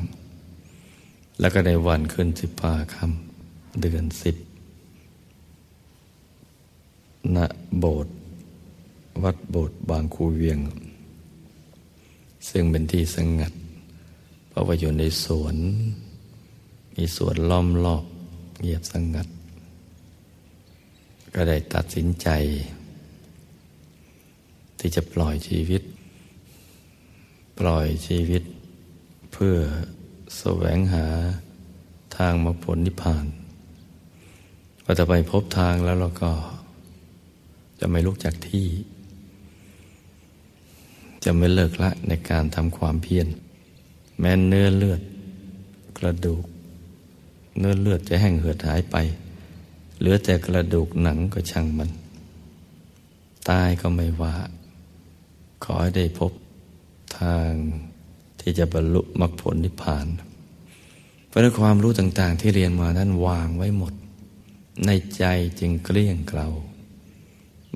[0.69, 4.35] ๆ แล้วก็ในวันขึ้นสิบปาคำเดือนสิบ
[7.35, 7.37] ณ
[7.79, 8.15] โบสถ์
[9.23, 10.59] วัดโบสถ์บางคูเวียง
[12.49, 13.53] ซึ่งเป็นที่สงัด
[14.49, 15.55] เพราะว่าอยู่ในสวน
[16.95, 18.05] มีสวนล้อมรอบ
[18.61, 19.27] เงียบสงัด
[21.35, 22.27] ก็ได้ตัดสินใจ
[24.79, 25.81] ที่จะปล่อยชีวิต
[27.59, 28.43] ปล่อยชีวิต
[29.33, 29.55] เพื่อ
[30.37, 31.05] แสวงหา
[32.17, 33.25] ทางมรรคผลนิพพาน
[34.83, 36.31] พอจะไปพบทางแล้วเราก็
[37.79, 38.67] จะไม่ลุกจากที่
[41.23, 43.27] จะไม่เลิกละในการทำความเพียร
[44.19, 45.01] แม้เนื้อเลือด
[45.97, 46.45] กระดูก
[47.57, 48.95] เนื้อเลือดจะแห้งเหือดหายไป
[49.99, 51.89] เหลือแต่กระดูกหนังก็ช่างมัน
[53.49, 54.35] ตายก็ไม่ว่า
[55.63, 56.31] ขอให้ได้พบ
[57.19, 57.51] ทาง
[58.39, 60.07] ที่จะบรรลุมรรคผลนิพพาน
[61.27, 63.93] เพราะความรู้ต่างๆที่เรียนมานั้นวางไว้หมด
[64.85, 65.23] ในใจ
[65.59, 66.47] จึงเกลี้ยงเกลา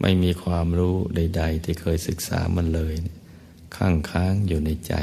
[0.01, 2.93] ไม่มีความรู้ใด ๆ ที่เคยศึกษามันเลย
[3.75, 4.93] ข้างค้างอยู่ในใจ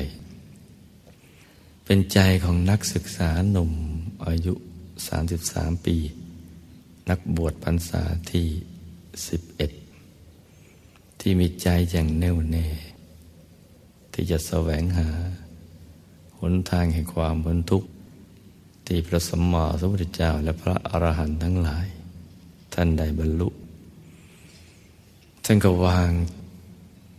[1.85, 3.73] เป็นใจของนักศึกษาหนุ่ม
[4.27, 4.55] อายุ
[5.21, 5.97] 33 ปี
[7.11, 8.49] นักบวชพรรษาที่
[9.85, 12.67] 11 ที่มีใจอย่างแน่วแน่
[14.13, 15.09] ที่จะแสวงหา
[16.41, 17.89] หนทางแห่งความพ้นทุกข์
[18.87, 21.87] ที่พระสมมาสมุทรเจ้าและพระอรหันต์ทั้งหลาย
[22.75, 23.49] ท่านได้บรรลุ
[25.45, 26.11] ท่านก็วาง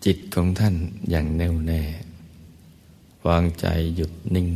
[0.05, 0.75] จิตของท่าน
[1.09, 1.81] อย่างแน่วแน่
[3.27, 4.49] วางใจหยุดนิ่ง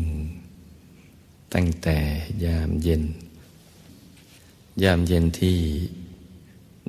[1.54, 1.98] ตั้งแต่
[2.46, 3.04] ยามเย็น
[4.84, 5.58] ยามเย็นที่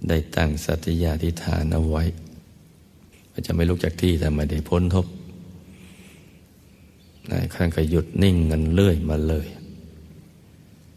[0.08, 2.02] ได้ตั้งสัตยาธิฐานเอาไว้
[3.46, 5.06] จะไม่ลุกจากที่แต่ไม่ได้พ้นทบ
[7.30, 9.46] นายขั้นก็หยุดนิ่งเงินเลื่อยมาเลย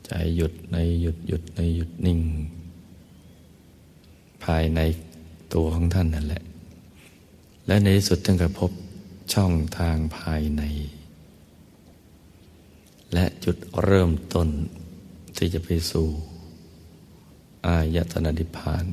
[0.06, 2.20] ใจหยุดในหยุดหยุดในหยุดนิ่ง
[4.44, 4.80] ภายใน
[5.54, 6.44] ตัวของท่านนั่นแหละ
[7.68, 8.72] และในที่สุดท่านก็พบ
[9.34, 10.64] ช่องทางภายใน
[13.14, 14.50] และจุดเริ่มต้น
[15.38, 16.08] ที่จะไปสู่
[17.66, 18.86] อายตนะนิพพาน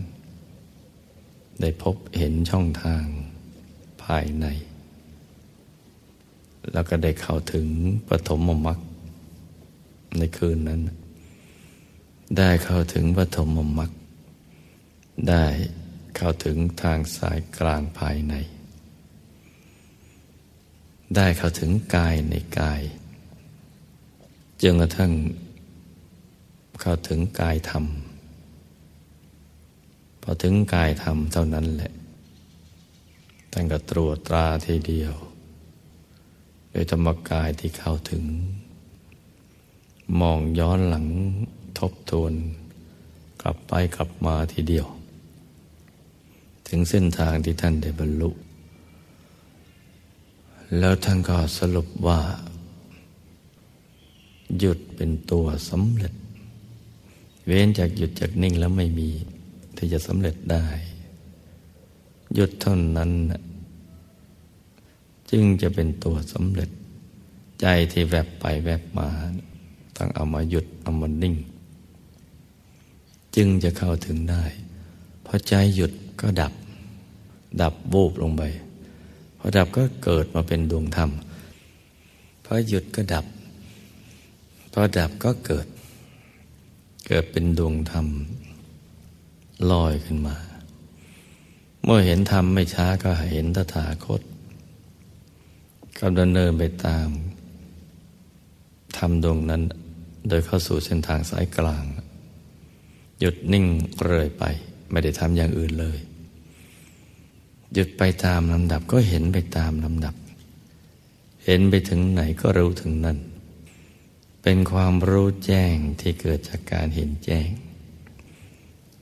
[1.60, 3.04] ได้พบเห็นช่องทาง
[4.04, 4.46] ภายใน
[6.72, 7.66] แล้วก็ได้เข้าถึง
[8.08, 8.78] ปฐมมรรค
[10.18, 10.80] ในคืนนั้น
[12.38, 13.90] ได้เข้าถึงปฐมมรรค
[15.28, 15.44] ได้
[16.16, 18.34] เข้าถึงทางสายกลางภายใน
[21.14, 22.82] ได้เข้าถึงกายในกาย
[24.62, 25.12] จนกระทั่ง
[26.80, 27.84] เข้าถึงกายธรรม
[30.22, 31.92] พอถึงกายธรรมเท่านั้นแหละ
[33.52, 35.14] ท่านก็ตรวจตราทีเดียว
[36.70, 38.24] โดยธรรมกายที่เข้าถึง
[40.20, 41.06] มองย้อนหลัง
[41.78, 42.32] ทบทวน
[43.42, 44.86] กลับไปกลับมาทีเดียว
[46.70, 48.30] ถึงเส้นทางที่ท่านได้บรรลุ
[50.78, 52.20] แล้วท่านก็สรุปว่า
[54.58, 56.12] หยุดเป็นตัวสำเร็จ
[57.46, 59.10] เว้นจากหยุดจากนิ่งแล้วไม่มี
[59.76, 60.66] ที่จะสำเร็จได้
[62.34, 63.10] หยุดเท่านั้น
[65.30, 66.70] จึงจะเป็นตัวสำเร็จ
[67.60, 69.08] ใจที่แวบไปแวบมา
[69.96, 71.34] ต้องเอามาหยุดเอามานิ่ง
[73.36, 74.44] จึงจะเข้าถึงได้
[75.24, 76.52] พอใจหยุดก็ดับ
[77.60, 78.42] ดับวูบลงไป
[79.38, 81.10] พอดับก็เกิดมาเป็นดวงธรรม
[82.44, 83.24] พอหยุดก็ดับ
[84.72, 85.66] พอดับก็เกิด
[87.06, 88.06] เกิดเป็นดวงธรรม
[89.70, 90.36] ลอยขึ้นมา
[91.84, 94.22] เมื่อเห็นธรรมไม่ช้าก็เห็นตถาคต
[96.00, 97.08] กำลังเนินไปตาม
[98.96, 99.62] ธรรมดวงนั้น
[100.28, 101.84] โดยเข้าสู่เส้นทางสายกลาง
[103.20, 103.66] หยุดนิ่ง
[104.02, 104.44] เรื่อยไป
[104.90, 105.98] ไม่ได้ทำอย่างอื่นเลย
[107.74, 110.14] หยุดไปตามลำดับก็เห็นไปตามลำดับ
[111.44, 113.18] เห็นไปถึงไหนก็รู้ถึงนั่น
[114.42, 117.48] เป็นความรู้แจ้งที่เกิดจากการเห็นแจ้ง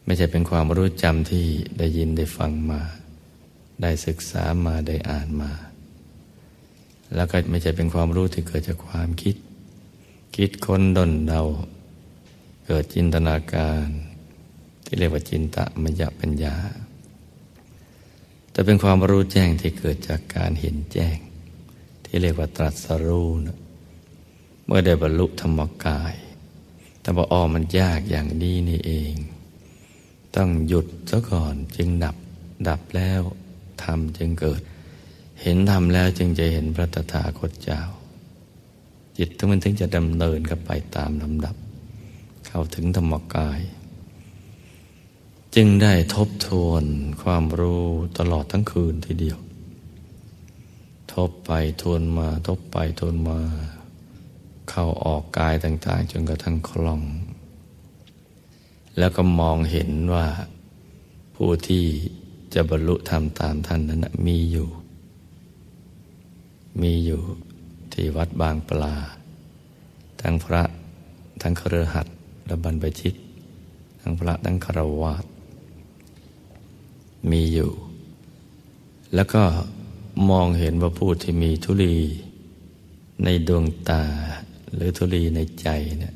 [0.04, 1.44] ไม่ใช่เป็นความรู้จำที่
[1.78, 2.80] ได้ยินได้ฟังมา
[3.82, 5.52] ได้ศึกษามาได้อ่านมา
[7.14, 9.36] แล้วก็ไม่ใช่เป็นความรู้ที่เกิดจากความคิด
[10.36, 11.42] คิดค้นดนเดา
[12.66, 13.86] เกิดจินตนาการ
[14.84, 16.54] ที่เรียกว่าจินตะมยปัญญา
[18.58, 21.16] แต่เป็นความรู้แจ้งที่เกิดจากการเห็นแจ้ง
[22.04, 23.58] ที่เรียกว่าตรัสรู้นะ
[24.66, 26.14] เมื่อได้บรรลุธรรมกาย
[27.00, 29.14] แต่บอกอ๋อมันยากอย่างนี้นี่เอง
[30.36, 32.16] ต้องหยุดซะก่อนจึงดับ
[32.68, 33.22] ดับแล้ว
[33.82, 34.60] ทำจึงเกิด
[35.42, 37.82] เห็นทำแล้วจึงจะเห็นพระตถาคตเจ้า
[39.18, 41.56] จิตทั้งมันถึงจะดำเนินกันไปตามลำดับ
[42.46, 43.60] เข้าถึงธรรมกาย
[45.54, 46.84] จึงได้ทบทวน
[47.22, 47.86] ความรู้
[48.18, 49.38] ตลอดทั้งคืนทีเดียว
[51.14, 53.40] ทบไปทวนมา ทบไปทวนมา
[54.70, 57.02] เข้าออกกายต่างๆ จนกระทั่งคล่อง
[58.98, 60.26] แล้วก็มองเห็นว่า
[61.34, 61.84] ผู้ที่
[62.54, 64.68] จะบรรลุธรรมตามท่านนั้นมีอยู่
[66.82, 67.22] มีอยู่
[67.92, 68.94] ที่วัดบางปลา
[70.20, 70.62] ทั้งพระ
[71.42, 72.06] ทั้งเครือขัด
[72.46, 73.14] และบรรพชิต
[74.00, 75.24] ทั้งพระทั้งคารวาส
[77.30, 77.72] มีอยู่
[79.14, 79.42] แล้วก็
[80.30, 81.96] มองเห็นว่าผู้ที่มีทุลี
[83.24, 84.04] ในดวงตา
[84.74, 86.14] หรือทุลีในใจเนี่ย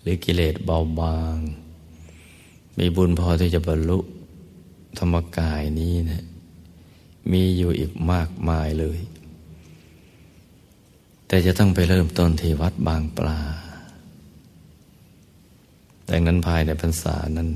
[0.00, 1.36] หรือกิเลสเบาบาง
[2.78, 3.98] มีบุญพอที่จะบรรลุ
[4.98, 6.24] ธรรมกายนี้นะ
[7.32, 8.98] มีอยู่อีกมากมายเลย
[11.26, 13.40] แต่จะต้องไปเริ่มต้นที่วัดบางปลา
[16.08, 17.48] ดังนั้นภายในพรรษานั้น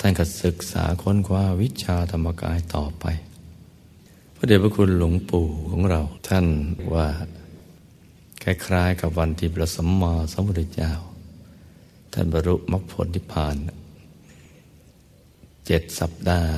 [0.00, 3.04] ท่านก็ศึกษาค้นคว้าวิชาธรรมกายต่อไป
[4.34, 6.46] พระเดชพระคุณหลวงปู่ของเราท่าน
[6.94, 7.08] ว่า
[8.42, 10.92] คล้ายๆกับวันที่พระสัมมาสัมพุทธเจ้า
[12.12, 13.56] ท่านบรรลุมรรคผลนิพพาน
[15.66, 16.52] เจ็ดสัปดาห์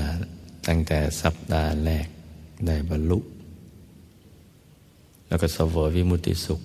[0.66, 2.09] ตั้งแต่สัปดาห์แรก
[2.66, 3.18] ได้บรรลุ
[5.26, 6.61] แล้วก็สวยวิมุติสุข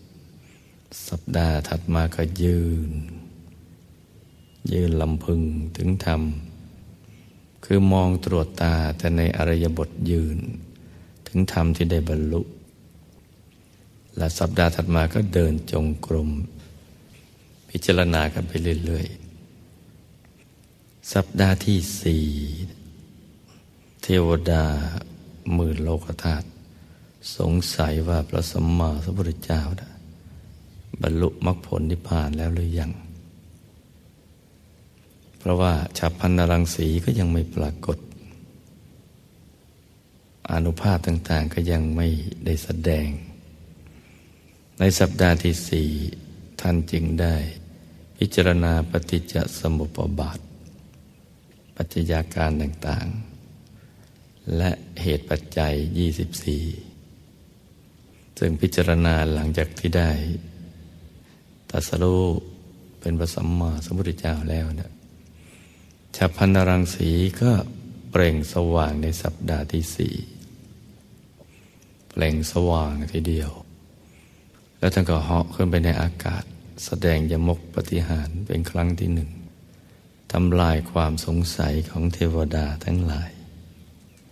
[1.10, 2.60] สัปดาห์ถัดมาก็ยื
[2.90, 2.92] น
[4.74, 5.42] ยืนลำพึง
[5.78, 6.22] ถึงธรรม
[7.66, 10.39] คือมองตรวจตาแต่ในอริยบทยืน
[11.28, 12.41] ถึงธรรมที่ได้บรรลุ
[14.18, 16.30] และสัปดาห์ถัดมาก็เดินจงกรม
[17.70, 18.51] พิจารณากันไป
[18.86, 22.26] เรื่อยๆ สัปดาห์ที่สี่
[24.03, 24.64] เทวดา
[25.53, 26.47] หมื่นโลกธาตุ
[27.38, 29.91] สงสัยว่าพระสัมมาสัมพุทธเจ้านะ
[31.01, 32.91] บรรลุมรรคผลนิพพานแล้วหรือยัง
[35.48, 37.98] ราะว่าฉับพันนรังสีก็ยังไม่ปรากฏ
[40.52, 42.08] อนุภาพต่าง ๆ ก็ยังไม่
[42.45, 43.10] ได้แสดง
[44.80, 45.89] ในสัปดาห์ที่สี่
[46.62, 47.36] ท่านจึงได้
[48.18, 50.39] พิจารณาปฏิจจสมุปบาท
[51.76, 53.08] ปัจจัยาการต่าง
[53.82, 54.72] ๆ และ
[55.02, 55.74] เหตุปัจจัย
[56.88, 60.12] 24 ซึ่งพิจารณาหลังจากที่ได้
[61.70, 62.24] ตัสรู้
[63.00, 64.91] เป็นพระสัมมาสัมพุทธเจ้าแล้วนะ
[66.22, 67.09] ฉับพันรังสี
[67.41, 67.51] ก็
[68.11, 70.15] เปล่งสว่างในสัปดาห์ที่สี่
[72.09, 73.51] เปล่งสว่างทีเดียว
[74.78, 76.43] แล้วท่านก็เหาะขึ้นไปในอากาศ
[76.86, 79.30] แสดงยมกปฏิหารเป็นครั้งที่หนึ่ง
[80.32, 83.32] ทำลายความสงสัยของเทวดาทั้งหลาย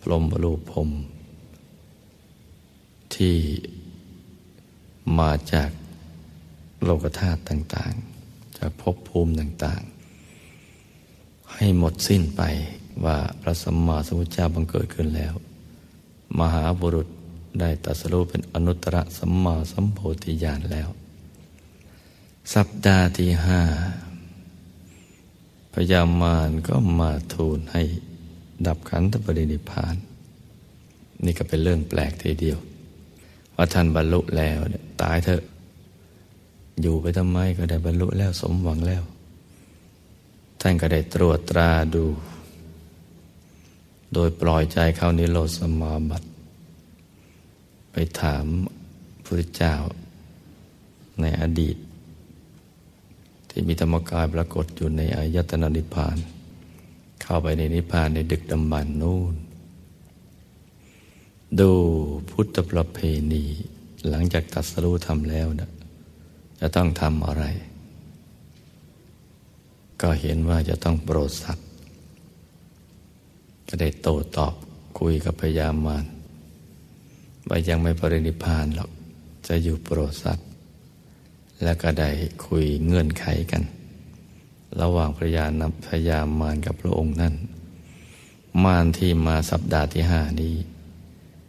[0.01, 0.89] พรมรูปพรม
[3.15, 3.37] ที่
[5.19, 5.71] มาจาก
[6.83, 9.94] โลกธาตุต่างๆ จากภพภูมิต่างๆ
[11.57, 12.41] ให้หมดสิ้นไป
[13.05, 15.33] ว่าพระสัมมาสัมพุทธเจ้าบังเกิดขึ้นแล้ว
[16.39, 17.07] มหาบุรุษ
[17.59, 20.89] ได้ตัสรู้เป็นอนุตตรสัมมาสัมโพธิญาณแล้ว
[22.53, 23.61] สัปดาห์ที่ห้า
[25.73, 27.83] พยามารก็มาทูลให้
[28.65, 29.95] ดับขันธปรินิพาน
[31.23, 32.57] นี่ก็เป็นเรื่องแปลกทีเดียว
[33.55, 34.59] ว่าท่านบรรลุแล้ว
[35.01, 35.43] ตายเถอะ
[36.81, 39.03] อยู่ไปทำไมก็ได้บรรลุแล้วสมหวังแล้ว
[40.67, 42.05] ท่านก็ได้ตรวจตราดู
[44.13, 46.27] โดยปล่อยใจเข้านิโรธสมาบัติ
[47.91, 48.45] ไปถาม
[49.25, 49.75] พระเจ้า
[51.21, 51.77] ในอดีต
[53.49, 56.17] ที่มีธรรมกายปรากฏอยู่ในอายตนะนิพพาน
[57.21, 59.35] เข้าไปในนิพพานในดึกดำบรรนู่น
[61.59, 61.71] ดู
[62.29, 62.99] พุทธประเพ
[63.31, 63.45] ณี
[64.09, 65.69] หลังจากตัดสรู้ทำแล้วนะ
[66.59, 67.45] จะต้องทำอะไร
[70.07, 71.67] ก็เห็นว่าจะต้องโปรดสัตว์
[73.67, 74.53] ก็ได้โตตอบ
[74.99, 76.05] คุยกับพญามาร
[77.49, 78.89] ว่ายังไม่ปรินิพานหรอก
[79.47, 80.47] จะอยู่โปรดสัตว์
[81.63, 82.09] แล้วก็ได้
[82.45, 83.63] คุยเงื่อนไขกัน
[84.81, 87.33] ระหว่างพระยานพยามารกับพระองค์นั่น
[88.63, 90.55] มารที่มาสัปดาห์ที่ห้านี้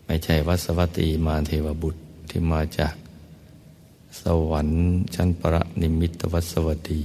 [0.07, 2.01] ไม่ใช่วัสวัตีมารเทวบุตร
[2.31, 2.95] ที่มาจาก
[4.21, 4.81] สวรรค์
[5.15, 7.03] ชั้นประนิมิตวัสวัตี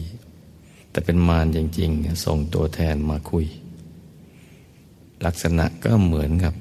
[0.92, 3.46] แต่เป็นมารจริง ๆ ส่งตัวแทนมาคุย
[5.26, 6.54] ลักษณะก็เหมือนกับ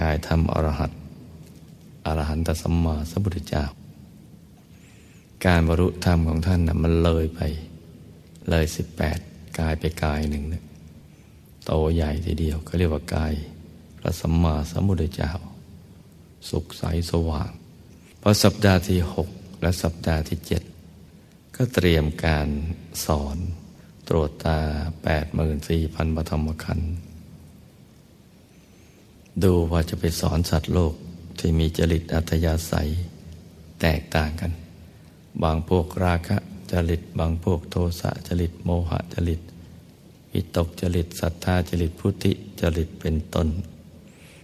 [0.00, 0.90] กายธรรมอรหัต
[2.06, 3.64] อรหันตสัมมาสัมพุทธเจ้า
[5.46, 7.40] การบรรลุธรรมของท่านนะมันเลยไป
[8.50, 9.18] เลยสิบแปด
[9.58, 10.64] กายไปกายหนึ่งนะ
[11.64, 13.34] โตใหญ่ทีเดียวก็เรียกว่ากาย
[13.98, 15.32] พระสัมมาสัมพุทธเจ้า
[16.50, 17.50] สุขใสสว่าง
[18.20, 19.28] พอสัปดาห์ที่หก
[19.62, 20.62] และสัปดาห์ที่เจ็ด
[21.56, 22.48] ก็เตรียมการ
[23.04, 23.36] สอน
[24.08, 24.58] ตรวจตา
[25.04, 26.80] แปดหมื่นสี่พันปฐมคัน
[29.42, 30.94] ดูว่าจะไปสอนสัตว์โลก
[31.38, 32.90] ที่มีจริตอัธยาศัย
[33.80, 34.52] แตกต่างกัน
[35.42, 36.36] บางพวกราคะ
[36.72, 39.40] จริต บางพวกโทสะจริต โมหะจริต
[40.32, 43.48] วิตกจริตศรัทธาจริตพุทธิจริตเป็นต้น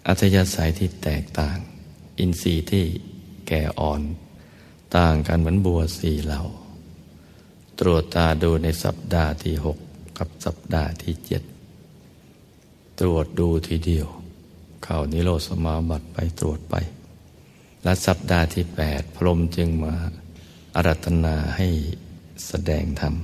[0.06, 1.56] อัธยาศัยที่แตกต่าง
[2.18, 2.84] อินทรีย์ที่
[3.48, 4.02] แก่อ่อน
[4.96, 6.42] ต่างกันเหมือนบัวสี่เหล่า
[7.80, 9.78] ตรวจตาดูในสัปดาห์ที่หก
[10.18, 11.42] กับสัปดาห์ที่เจ็ด
[13.00, 14.06] ตรวจดูทีเดียว
[14.84, 16.74] เข้านิโรธสมาบัติไปตรวจไป
[17.82, 19.94] และสัปดาห์ที่แปดพรมจึงมา
[20.74, 21.68] อารัตนาให้
[22.48, 23.14] แสดงธรรม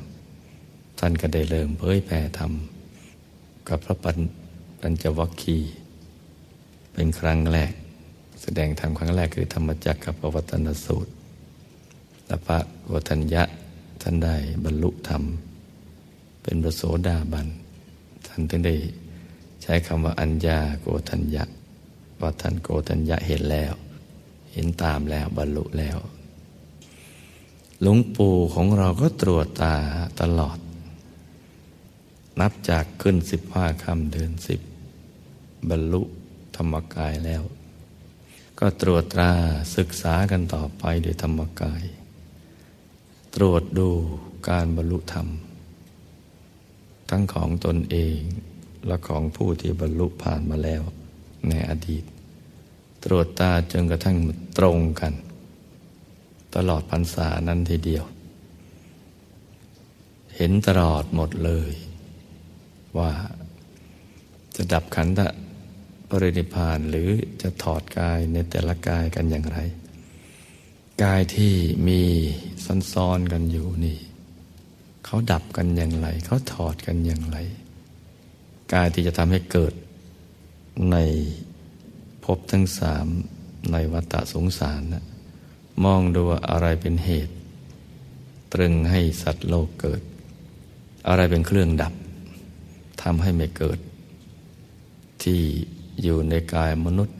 [0.98, 2.52] ท่านก็ได้เริ่มเผยแผ่ธรรม
[3.68, 4.18] กับพระปัญ
[4.80, 5.58] ปัญจวัคคี
[6.92, 7.72] เป็นครั้งแรก
[8.42, 11.12] แสดงธรรมครั้งแรกคือธรรมจักรกับปวัตนสูตร
[12.26, 12.58] และพระ
[12.92, 13.42] วัฒนยะ
[14.08, 15.22] ท่านได้บรรลุธรรม
[16.42, 17.46] เป็นประโสดาบัน
[18.26, 18.74] ท่านถึงได้
[19.62, 21.44] ใช้คำว่าอัญญาโกทัญญะ
[22.20, 23.74] ว่าท่านโกทัญญะเห็นแล้ว
[24.52, 25.98] เห็นตามแล้วบรรลุแล้ว
[27.82, 29.76] หลวงปู่ของเราก็ตรวจตา
[30.20, 30.58] ตลอด
[32.40, 34.60] นับจากขึ้นสิบห้าคำเดือนสิบ
[35.70, 36.02] บรรลุ
[36.56, 37.42] ธรรมกายแล้ว
[38.58, 39.32] ก็ตรวจตรา
[39.76, 41.84] ศึกษากันต่อไปโดยธรรมกาย
[43.36, 43.88] ตรวจดู
[44.48, 45.28] การบรรลุธรรม
[47.10, 48.18] ทั้งของตนเอง
[48.86, 50.82] และของผู้ที่บรรลุผ่านมาแล้ว
[51.48, 52.04] ในอดีต
[53.04, 54.16] ตรวจตาจนกระทั่ง
[54.58, 55.12] ตรงกัน
[56.54, 58.04] ตลอดพรรษานั้นทีเดียว
[60.36, 61.72] เห็นตลอดหมดเลย
[62.98, 63.12] ว่า
[64.56, 65.20] จะดับขันธ
[66.08, 67.10] ปรินิพานหรือ
[67.42, 69.58] จะถอดกายในแต่ละกายกันอย่างไร
[71.04, 71.54] กายที่
[71.88, 72.00] มี
[72.92, 73.98] ซ้อนๆกันอยู่นี่
[75.04, 77.38] เขาดับกันอย่างไร เขาถอดกันอย่างไร
[78.72, 79.72] กายที่จะทำให้เกิด
[80.92, 80.96] ใน
[82.24, 83.06] ภพทั้งสาม
[83.72, 85.04] ในวัฏสงสารนะ
[85.84, 87.34] มองดูอะไรเป็นเหตุ
[88.52, 90.02] ตรึงให้สัตว์โลกเกิด
[91.08, 91.94] อะไรเป็นเครื่องดับ
[93.02, 93.78] ทำให้ไม่เกิด
[95.22, 95.40] ที่
[96.02, 97.16] อยู่ในกายมนุษย์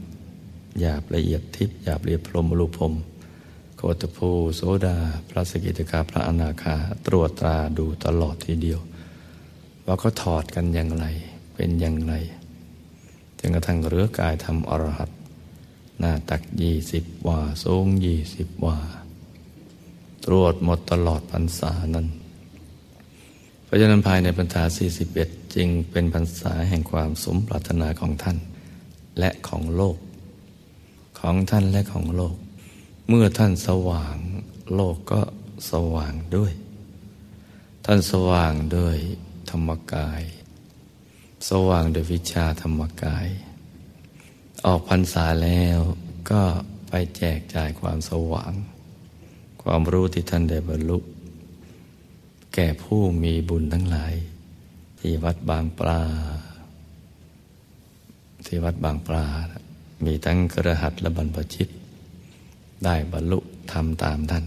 [0.80, 2.94] หยาบละเอียดทิพย์หยาบละเอียดพรมรูปม
[3.76, 4.96] โคตภูโสดา
[5.28, 6.74] พระสกิตกาพระอนาคา
[7.06, 8.80] ตรวจตราดูตลอดทีเดียว
[9.86, 11.06] ว่าเขาถอดกันอย่างไร
[11.54, 12.14] เป็นอย่างไร
[13.38, 15.10] จนกระทั่งเรือกายทำอรหัต
[15.98, 18.78] หน้าตักยี่สิบว่าสูงยี่สิบว่า
[20.24, 22.06] ตรวจหมดตลอดพรรษานั้น
[23.66, 24.62] พราะฉะนั้นภายในพรรษา
[25.08, 28.36] 41 จึงเป็นพรรษาแห่งความสมปรารถนาของท่าน
[29.18, 29.96] และของโลก
[31.20, 32.36] ของท่านและของโลก
[33.08, 34.16] เมื่อท่านสว่าง
[34.74, 35.22] โลกก็
[35.70, 36.52] สว่างด้วย
[37.84, 38.96] ท่านสว่างด้วย
[39.50, 40.22] ธรรมกาย
[41.48, 43.28] สว่างโดยวิชาธรรมกาย
[44.66, 45.78] ออกพรรษาแล้ว
[46.30, 46.42] ก็
[46.88, 48.52] ไปแจกจ่ายความสว่าง
[49.62, 50.98] ความรู้ที่ท่านได้บรรลุ
[52.54, 54.14] แก่ผู้มีบุญทั้งหลาย
[54.98, 56.02] ที่วัดบางปลา
[58.46, 59.26] ที่วัดบางปลา
[60.04, 61.68] มีทั้งกระหัตและบรรพชิต
[62.84, 63.38] ได้บรรลุ
[63.72, 64.44] ทำตามท่าน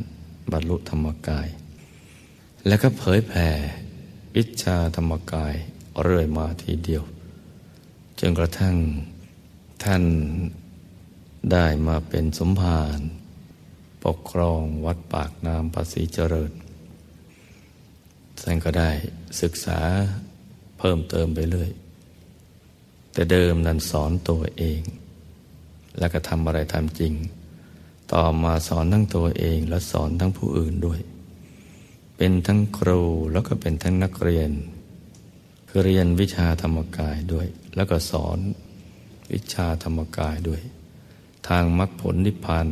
[0.52, 1.48] บรรลุธรรมกาย
[2.68, 3.48] แล้วก็เผยแผ่
[4.36, 5.54] วิชาธรรมกาย
[6.02, 7.04] เรื่อยมาทีเดียว
[8.20, 8.76] จนกระทั่ง
[9.84, 10.04] ท่าน
[11.52, 13.00] ได้มาเป็นสมภาร
[14.06, 16.52] ปกครองวัดปากน้ำภาษีเจริญ
[18.42, 18.92] ท่านก็ได้
[19.42, 19.80] ศึกษา
[20.80, 21.72] เพิ่มเติมไปเรื่อย
[23.14, 24.82] แต่เดิมนั้นสอนตัวเอง
[26.00, 27.14] แล้วก็ทำอะไรทำจริง
[28.14, 31.00] ต่อมาสอนทั้งตัวเองและสอนทั้งผู้อื่นด้วย
[32.18, 33.02] เป็นทั้งครู
[33.32, 34.52] แล้วก็เป็นทั้งนักเรียน
[35.68, 38.38] คือเรียนวิชาธรรมกายด้วย แล้วก็สอน
[39.32, 40.62] วิชาธรรมกายด้วย
[41.48, 42.68] ทางมรรคผลนิพพาน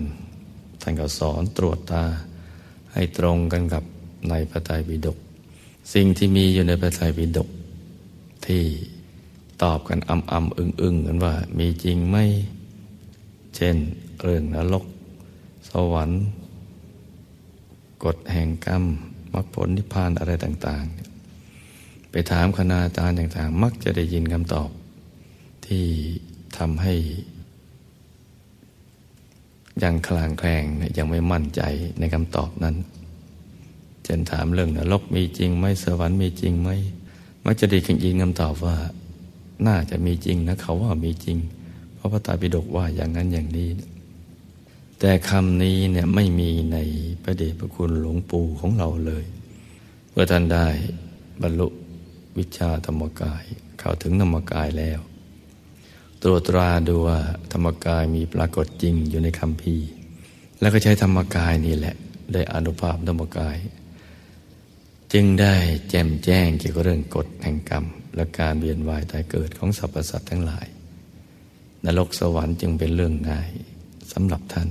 [0.81, 2.03] ท่านก็สอนตรวจตา
[2.93, 3.83] ให้ตรงกันกับ
[4.29, 5.17] ในพระไตรปิฎก
[5.93, 7.49] สิ่งที่มีอยู่ในพระไตรปิฎก
[8.45, 8.63] ที่
[9.63, 12.17] ตอบกันอ่ำอ่ำอึ้งอึ้งกันว่า มีจริงไหม
[13.55, 13.75] เช่น
[14.23, 14.85] เรื่องนรก
[15.69, 16.21] สวรรค์
[18.03, 18.83] กฎแห่งกรรม
[19.33, 20.85] มรรคผลนิพพานอะไรต่าง
[21.47, 24.69] ๆ ไปถามคณาจารย์ต่างๆ มักจะได้ยินคำตอบ
[25.65, 25.85] ที่
[26.57, 26.93] ทำให้
[29.83, 30.63] ยังคลางแคลง
[30.97, 31.61] ยังไม่มั่นใจ
[31.99, 32.75] ในคำตอบนั้น
[34.03, 36.69] เช่นถามเรื่องนรกมีจริงไหมสวรรค์มีจริงไหม
[37.45, 38.75] มักจะได้ยินคำตอบว่า
[39.67, 41.37] น่าจะมีจริงนะเขาว่ามีจริง
[41.95, 43.69] เพราะพระตาปิฎกว่าอย่างนั้นอย่างนี้
[44.99, 46.77] แต่คำนี้เนี่ยไม่มีใน
[47.23, 49.25] พระเดชพระคุณหลวงปู่ของเราเลย
[50.11, 50.67] เมื่อท่านได้
[51.41, 51.67] บรรลุ
[52.37, 53.43] วิชาธรรมกาย
[53.79, 54.99] เข้าถึงธรรมกายแล้ว
[56.23, 57.19] ตรวจตราดูว่า
[57.51, 59.75] ธรรมกายมีปรากฏจริงอยู่ในคำพี
[60.59, 61.95] แล้วก็ใช้ธรรมกายนี่แหละ
[62.33, 63.57] ได้อนุภาพธรรมกาย
[65.13, 65.55] จึงได้
[65.89, 67.85] แจ่มแจ้งเกี่ยวกับเรื่องกฎแห่งกรรม
[68.15, 70.67] และการเวียนว่ายตายเกิดของสรรพสัตว์ทั้งหลาย
[71.85, 73.49] นรกสวรรค์จึงเป็นเรื่องง่าย
[74.13, 74.67] สำหรับท่าน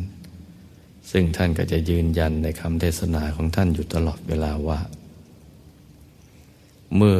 [1.11, 4.80] ซึ่งท่านก็จะยืนยันในคำเทศนาของท่านอยู่ตลอดเวลาว่า
[6.96, 7.18] เมื่อ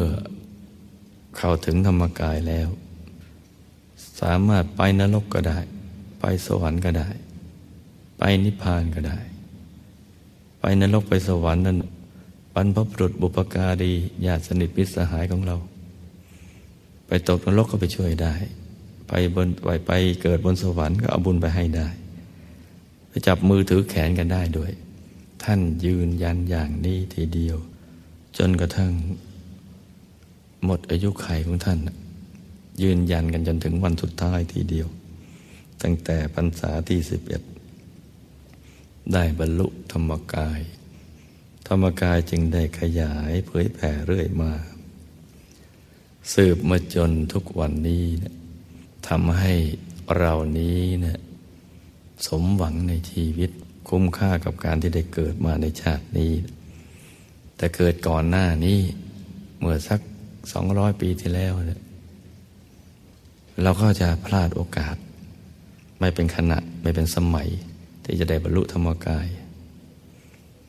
[1.37, 2.69] เข้าถึงธรรมกายแล้ว
[4.21, 5.59] สามารถไปนรกก็ได้
[6.21, 7.09] ไปสวรรค์ก็ได้
[8.19, 9.19] ไปนิพพานก็ได้
[10.61, 11.79] ไปนรกไปสวรรค์นั้น
[12.55, 13.93] บรรพบุรุษบุปการี
[14.27, 15.57] ญาติสนิทมิตรสหายของเรา
[17.07, 18.35] ไปตกนรกก็ไปช่วยได้
[19.09, 21.89] ไปบนไปไปเกิดบนสวรรค์ก็เอาบุญไปให้ได้
[23.27, 24.73] จับมือถือแขนกันได้ด้วย
[25.45, 27.57] ท่านยืนยันอย่างนี้ทีเดียว
[28.39, 28.93] จนกระทั่ง
[30.65, 31.79] หมดอายุไขของท่าน
[32.83, 34.89] ยืนยันกันจนถึงวันสุดท้ายทีเดียว
[35.83, 37.43] ตั้งแต่พรรษาที่สิบเอ็ด
[39.13, 40.61] ได้บรรลุธรรมกาย
[41.67, 44.53] ธรรมกายจึงได้ขยายเผยแผ่เรื่อยมา
[46.33, 48.35] สืบมาจนทุกวันนี้นะ
[49.09, 49.55] ทำให้
[50.19, 51.19] เรานี้นะ
[52.27, 53.51] สมหวังในชีวิต
[53.89, 56.33] คุ้มค่ากับการที่ได้เกิดมาในชาตินี้
[57.57, 58.79] แต่เกิดก่อนหน้านี้
[59.59, 60.01] เมื่อสัก
[60.53, 61.81] สองร้อยปีที่แล้วเนี่ย
[63.63, 64.97] เราก็จะพลาดโอกาส
[66.01, 67.49] ไม่เป็นขณะไม่เป็นสมัย
[68.05, 69.29] ที่จะได้บรรลุธรรมกาย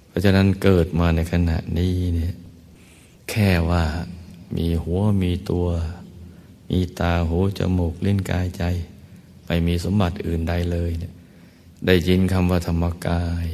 [0.07, 2.33] เพราะฉะนั้นเกิดมาในขณะนี้เนี่ย
[3.29, 3.83] แค่ว่า
[4.57, 5.67] มีหัวมีตัว
[6.71, 8.63] มีตาหูจมูกลิ้นกายใจ
[9.45, 11.13] ไม่มีสมบัติอื่นใดเลยเนี่ย
[11.85, 13.47] ได้ยินคำว่าธรรมกาย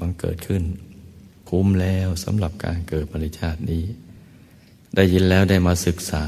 [0.00, 0.62] มันเกิดขึ้น
[1.48, 3.84] คุ้มแล้วสำหรับการเกิดปริชาตินี้
[4.94, 6.24] ได้ยินแล้วได้มาศึกษา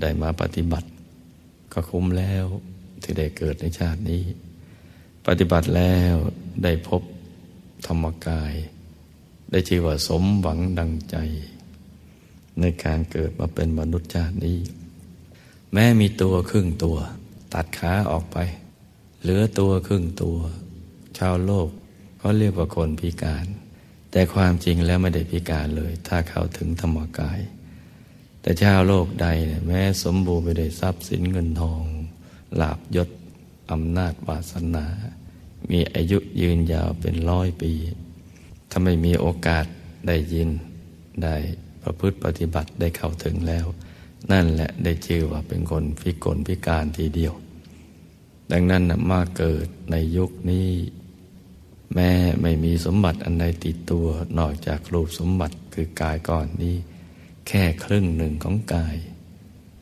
[0.00, 0.88] ได้มาปฏิบัติ
[1.72, 2.44] ก็คุ้มแล้ว
[3.02, 4.22] ที่ได้เกิดในชาตินี้
[5.26, 6.14] ปฏิบัติแล้ว
[6.64, 7.02] ได้พบ
[7.86, 8.54] ธรรมกาย
[9.50, 11.16] ได้ชื่อว่าสมหวังดังใจ
[12.60, 14.58] ในการเกิดมาเป็นมนุษย์ชาตินี้
[15.72, 16.98] แม้มีตัวครึ่งตัว
[17.54, 18.38] ตัดขาออกไป
[19.22, 20.38] เหลือตัวครึ่งตัว
[21.18, 21.68] ชาวโลก
[22.18, 23.46] เขาเรียกว่าคนพิการ
[24.10, 27.40] แต่ความจริงแล้วไม่ได้พิการเลย ถ้าเข้าถึงธรรมกาย
[28.40, 31.82] แต่ชาวโลกใดเนี่ยแม้สมบูรณ์ไปด้วยทรัพย์สินเงินทอง
[32.60, 33.08] ลาบยศ
[33.70, 34.86] อำนาจวาสนา
[35.70, 37.72] มีอายุยืนยาวเป็นร้อยปี
[38.70, 39.64] ถ้าไม่มีโอกาส
[40.06, 40.48] ได้ยิน
[41.22, 41.36] ได้
[41.82, 43.66] ประพฤติปฏิบัติได้เข้าถึงแล้ว
[44.32, 47.34] นั่นแหละได้ชื่อว่าเป็นคนพิกลพิการทีเดียว
[48.52, 50.70] ดังนั้นมาเกิดในยุคนี้
[51.94, 52.10] แม้
[52.42, 54.06] ไม่มีสมบัติอันใดติดตัว
[54.38, 56.76] นอกจากรูปสมบัติคือกายก่อนนี้
[57.48, 58.96] แค่ครึ่งหนึ่งของกาย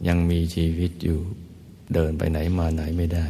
[0.09, 1.21] ยังมีชีวิตอยู่
[1.95, 3.29] เดินไปไหนมาไหนไม่ได้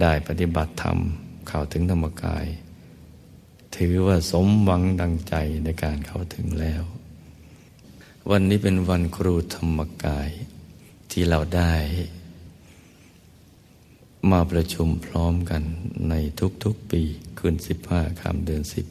[0.00, 0.98] ได้ปฏิบัติธรรม
[1.48, 2.46] เข้าถึงธรรมกาย
[3.76, 5.34] ถือว่าสมหวังดังใจ
[5.64, 6.82] ในการเข้าถึงแล้ว
[8.30, 10.30] วันนี้เป็นวันครูธรรมกาย
[11.10, 11.74] ที่เราได้
[14.30, 15.62] มาประชุมพร้อมกัน
[16.08, 16.14] ใน
[16.64, 17.02] ทุกๆปี
[17.38, 18.86] คืนสิบห้าคำเดือนสิบ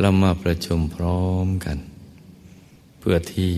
[0.00, 1.78] เรามาประชุมพร้อมกัน
[2.98, 3.52] เพื่อที่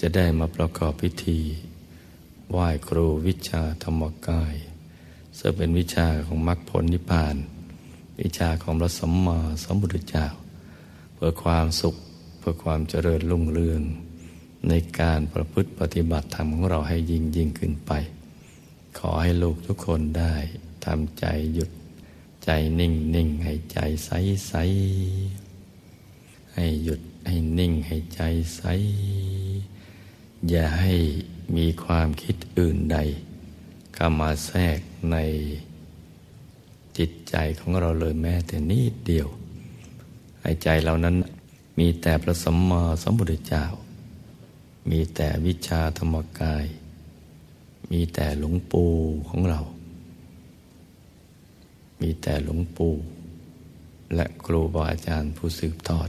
[0.00, 1.38] จะได้มาประกอบพิธี
[2.50, 4.54] ไหว้ครูวิชาธรรมกาย
[5.38, 7.36] ซึ่งเป็นวิชาของมรรคผลนิพพาน
[8.20, 10.26] วิชาของพระสัมมาสัมพุทธเจ้า
[11.14, 11.94] เพื่อความสุข
[12.38, 13.82] เพื่อความเจริญรุ่งเรือง
[14.68, 17.92] ในการประพฤติปฏิบัติธรรมของเราให้ยิ่งยิ่งขึ้นไป
[18.98, 20.34] ขอให้ลูกทุกคนได้
[20.84, 21.70] ทำใจหยุด
[22.44, 24.10] ใจนิ่งนิ่งให้ใจใส
[24.48, 24.54] ใส
[26.54, 28.20] ให้หยุดให้นิ่งให้ใจ
[28.56, 28.62] ใส
[30.48, 30.94] อย่าให้
[31.56, 32.98] มีความคิดอื่นใด
[33.94, 34.78] เข้ามาแทรก
[35.12, 35.16] ใน
[36.98, 39.28] จิตใจของเราเลยแม้แต่นิดเดียว
[40.40, 41.16] ให้ใจเรานั้น
[41.78, 43.64] มีแต่พระสัมมาสัมพุทธเจ้า
[44.90, 46.66] มีแต่วิชาธรรมกาย
[47.90, 48.90] มีแต่หลวงปู่
[49.28, 49.60] ของเรา
[52.00, 52.94] มีแต่หลวงปู่
[54.14, 56.08] และครูบาอาจารย์ผู้สืบทอด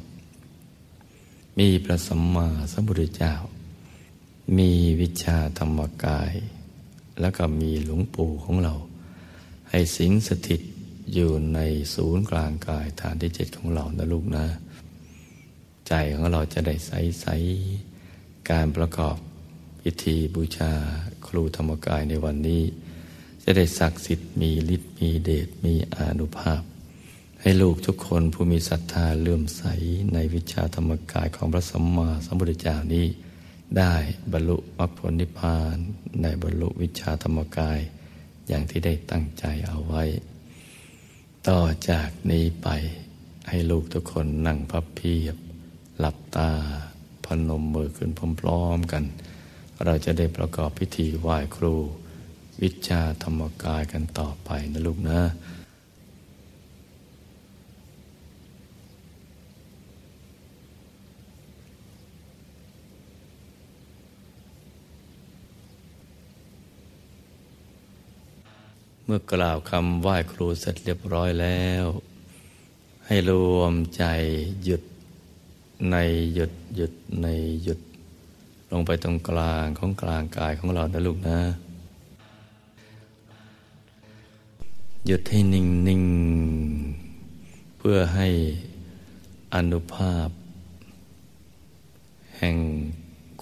[1.60, 3.34] มีพระสัมมาสัมพุทธเจ้า
[4.58, 4.72] มี
[5.02, 6.34] วิชาธรรมกาย
[7.22, 8.74] แล้วก็มีหลวงปู่ของเรา
[9.70, 10.62] ให้สิงสถิต
[11.14, 11.60] อยู่ใน
[11.94, 14.46] ศูนย์กลางกายฐานที่เจ็ดของเรานะลูกนะ
[15.88, 17.28] ใจของเราจะได้ใสใส
[18.50, 19.18] การประกอบ
[19.82, 20.74] พิธีบูชา
[21.32, 22.64] ครูธรรมกายในวันนี้
[23.44, 26.62] จะได้ศักดิ์สิทธิ์มีฤทธิ์มีเดชมีอนุภาพ
[27.42, 29.64] ให้ลูกทุกคนผู้มีศรัทธาเลื่อมใส
[30.14, 33.06] ในวิชาธรรมกายของพระสัมมาสัมพุทธเจ้านี้
[33.78, 33.96] ได้
[34.32, 35.76] บรรลุมรรคผลนิพพาน
[36.22, 37.80] ในบรรลุวิชาธรรมกาย
[38.48, 40.04] อย่างที่ได้ตั้งใจเอาไว้
[41.48, 41.60] ต่อ
[41.90, 42.68] จากนี้ไป
[43.50, 45.38] ให้ลูกทุกคนนั่งพับเพียบ
[46.00, 46.52] หลับตา
[47.26, 48.10] พนมมือขึ้น
[48.42, 49.04] พร้อมๆกัน
[49.86, 51.74] เราจะได้ประกอบพิธีไหว้ครู
[52.62, 55.22] วิชาธรรมกายกันต่อไปนะลูกนะ
[69.06, 71.86] เมื่อกล่าวคำไหว้ครูเสร็จเรียบร้อยแล้ว
[73.06, 74.04] ให้รวมใจ
[74.64, 74.84] หยุด
[75.92, 75.96] ใน
[76.34, 77.28] หยุดหยุดใน
[77.64, 77.80] หยุด
[78.72, 81.40] ลงไปตรงกลางของกลางกายของเรานะลูกนะ
[85.06, 86.04] หยุดให้นิ่งนิ่ง
[87.78, 88.28] เพื่อให้
[89.56, 90.30] อนุภาพ
[92.38, 92.58] แห่ง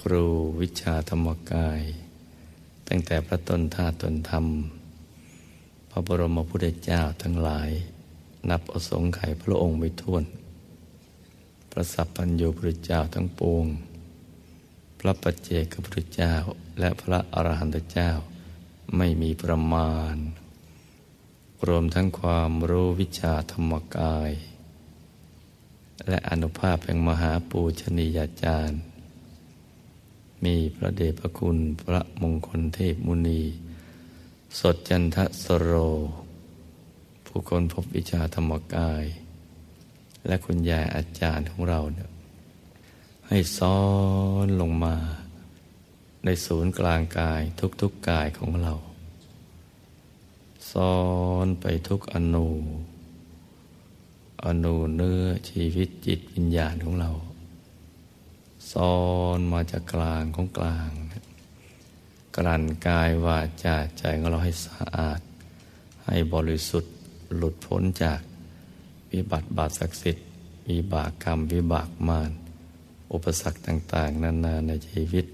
[0.01, 0.25] ครู
[0.59, 1.81] วิชาธรรมกาย
[2.87, 4.45] ตั้งแต่พระตนธาตุตนธรรม
[5.89, 7.69] พระบรมพุทธเจ้าทั้งหลาย
[8.49, 10.23] นับอสงไขยพระองค์ไม่ท้วน
[11.71, 13.65] พระสัพพัญญูพุทธเจ้าทั้งปวง
[14.99, 16.33] พระปัจเจกพุทธเจ้า
[16.79, 18.11] และพระอรหันตเจ้า
[18.97, 20.15] ไม่มีประมาณ
[21.67, 24.31] รวมทั้งความรู้วิชาธรรมกาย
[26.09, 28.79] และอนุภาพแห่งมหาปูชนียาจารย์
[30.45, 33.41] มีพระเดชพระคุณพระมงคลเทพมุนี
[34.59, 35.71] สดจันทสโร
[37.25, 39.03] ผู้คนพบวิชาธรรมกาย
[40.27, 42.08] และคุณยายอาจารย์ของเราเนี่ย
[43.31, 43.79] ให้ซ้อ
[44.45, 44.95] นลงมา
[46.25, 48.73] ในศูนย์กลางกายทุกๆกกายของเรา
[50.71, 50.97] ซ้อ
[51.45, 52.49] นไปทุกอนู
[54.43, 57.11] อนูเนื้อชีวิตจิตวิญญาณของเรา
[58.71, 58.95] ซ้อ
[59.37, 60.89] นมาจากกลางของกลาง
[62.37, 65.19] กลั่นกายวาจาใจของเราให้สะอาด
[66.05, 66.93] ให้บริสุทธิ์
[67.35, 68.19] หลุดพ้นจาก
[69.11, 70.25] วิบัติบาปศักดิ์สิทธิ์
[70.69, 72.31] วิบากกรรมวิบากมาร
[73.13, 75.25] อุปสรรคต่างๆ นานาในชีวิต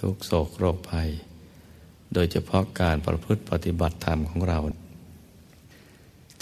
[0.00, 1.10] ทุกโศกโรคภัย
[2.12, 4.58] โดยเฉพาะการประพฤติปฏิบัติธรรมของเรา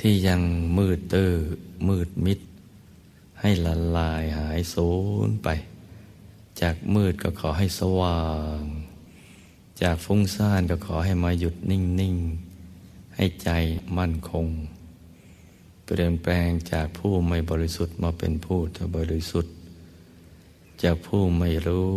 [0.01, 0.41] ที่ยัง
[0.79, 1.33] มืดตื้อ
[1.89, 2.39] มืดมิด
[3.41, 4.91] ให้ละลายหายสู
[5.27, 5.49] ญไป
[6.61, 8.25] จากมืดก็ขอให้สว่า
[8.59, 8.61] ง
[9.83, 12.17] จากฟุ้งซ่านก็ขอให้มาหยุดนิ่ง
[12.67, 13.51] ๆ ให้ใจ
[13.99, 14.47] มั่นคง
[15.85, 19.55] เปลี่ยนแปลงจากผู้ไม่บริสุทธิ์มาเป็นผู้จะบริสุทธิ์
[20.83, 21.91] จากผู้ไม่รู้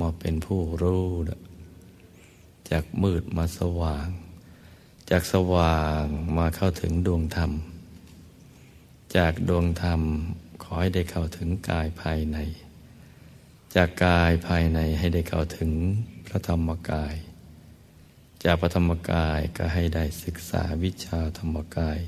[0.00, 1.06] มาเป็นผู้รู้
[2.70, 4.08] จากมืดมาสว่าง
[5.10, 6.04] จากสว่าง
[6.36, 7.52] มาเข้าถึงดวงธรรม
[9.16, 10.02] จากดวงธรรม
[10.62, 12.38] ขอให้ได้เข้าถึงกายภายใน
[13.74, 15.70] จากกายภายในให้ได้เข้าถึง
[16.26, 17.14] พระธรรมกาย
[18.44, 21.98] จากพระธรรมกายก็ให้ได้ศึกษาวิชาธรรมกาย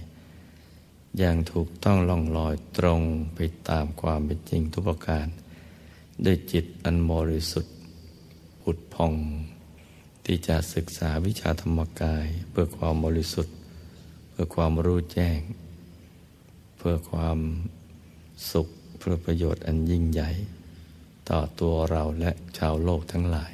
[1.18, 3.03] อย่างถูกต้องล่องลอยตรง
[3.35, 5.26] ไปตามความเป็นจริงทุกประการ
[6.24, 7.74] ด้วยจิตอันบริสุทธิ์
[8.62, 9.14] ผุดพอง
[10.24, 13.54] ที่จะศึกษาวิชาธรรมกาย เพื่อความบริสุทธิ์
[14.30, 15.38] เพื่อความรู้แจ้ง
[16.76, 17.38] เพื่อความ
[18.52, 18.68] สุข
[18.98, 20.30] เพื่อประโยชน์อันยิ่งใหญ่
[21.30, 23.52] ต่อตัวเราและชาวโลกทั้งหลาย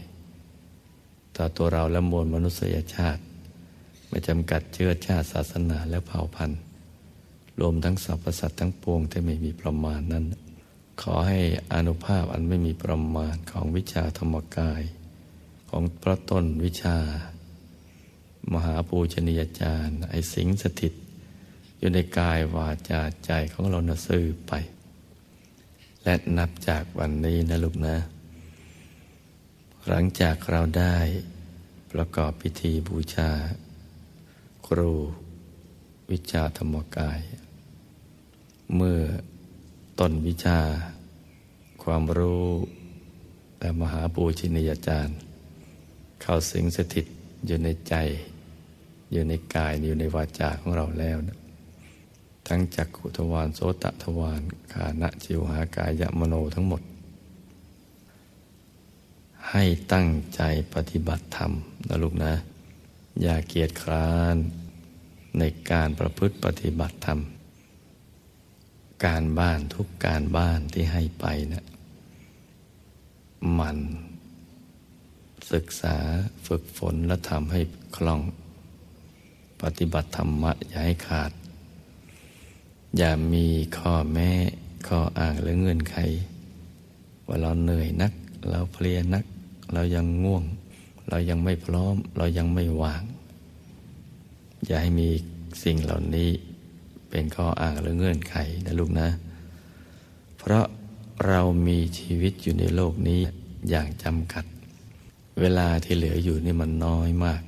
[1.36, 3.22] ต่อตัวเราและมวลมนุษยชาติ
[4.08, 6.60] ไม่จำกัดเชื้อชาติศาสนาและเผ่าพันธุ์
[7.60, 10.24] รวมทั้งสรรพสัตว์ทั้งปวงที่ไม่มีประมาณนั้น
[11.00, 11.40] ขอให้
[11.72, 14.82] อนุภาพอันไม่มีประมาณของวิชาธรรมกาย
[15.70, 16.98] ของพระตนวิชา
[18.52, 20.94] มหาปูชนียาจารย์ไอสิงสถิต
[21.78, 24.52] อยู่ในกายวาจาใจของเรานะซื่อไป
[26.04, 27.96] และนับจากวันนี้นะลูกนะ
[29.88, 30.96] หลังจากเราได้
[31.92, 33.30] ประกอบพิธีบูชา
[34.66, 34.92] ครู
[36.10, 37.20] วิชาธรรมกาย
[38.76, 39.00] เมื่อ
[39.98, 40.60] ต้นวิชา
[41.82, 42.48] ความรู้
[43.60, 45.16] และมหาปูชินียาจารย์
[46.22, 47.06] เข้าสิงสถิต
[47.46, 47.94] อยู่ในใจ
[49.12, 51.38] อยู่ในกายอยู่ในวาจาของเราแล้วนะ
[52.46, 54.42] ทั้งจักขุทวารโสตทวาร
[54.72, 56.82] ขานะจิวหากายมโนทั้งหมด
[59.50, 60.40] ให้ตั้งใจ
[60.74, 61.52] ปฏิบัติธรรม
[61.88, 62.32] นะลูกนะ
[63.22, 64.36] อย่าเกียจคร้าน
[65.38, 67.18] ในการประพฤติปฏิบัติธรรม
[69.04, 71.64] การบ้านทุกการบ้านที่ให้ไปนะ
[73.58, 73.78] มัน
[75.52, 75.96] ศึกษา
[76.46, 77.60] ฝึกฝนและทำให้
[77.96, 78.20] คล่อง
[79.62, 81.32] ปฏิบัติธรรมะอย่าให้ขาด
[82.96, 83.46] อย่ามี
[83.78, 84.30] ข้อแม้
[84.88, 85.96] ข้ออ้างหรือเงื่อนไข
[87.26, 88.12] ว่าเราเหนื่อยนัก
[88.50, 89.24] เราเพลียนัก
[89.72, 90.44] เรายังง่วง
[91.08, 93.02] เรายังไม่พร้อม เรายังไม่ว่าง
[94.66, 95.08] อย่าให้มี
[95.62, 96.30] สิ่งเหล่านี้
[97.18, 98.36] เป็นข้ออ้างหรือเงื่อนไข
[98.66, 99.08] นะลูกนะ
[100.38, 100.66] เพราะ
[101.26, 103.20] เรามีชีวิตอยู่ในโลกนี้
[103.68, 104.44] อย่างจำกัด
[105.40, 107.42] เวลาที่เหลืออยู่นี่มันน้อยมาก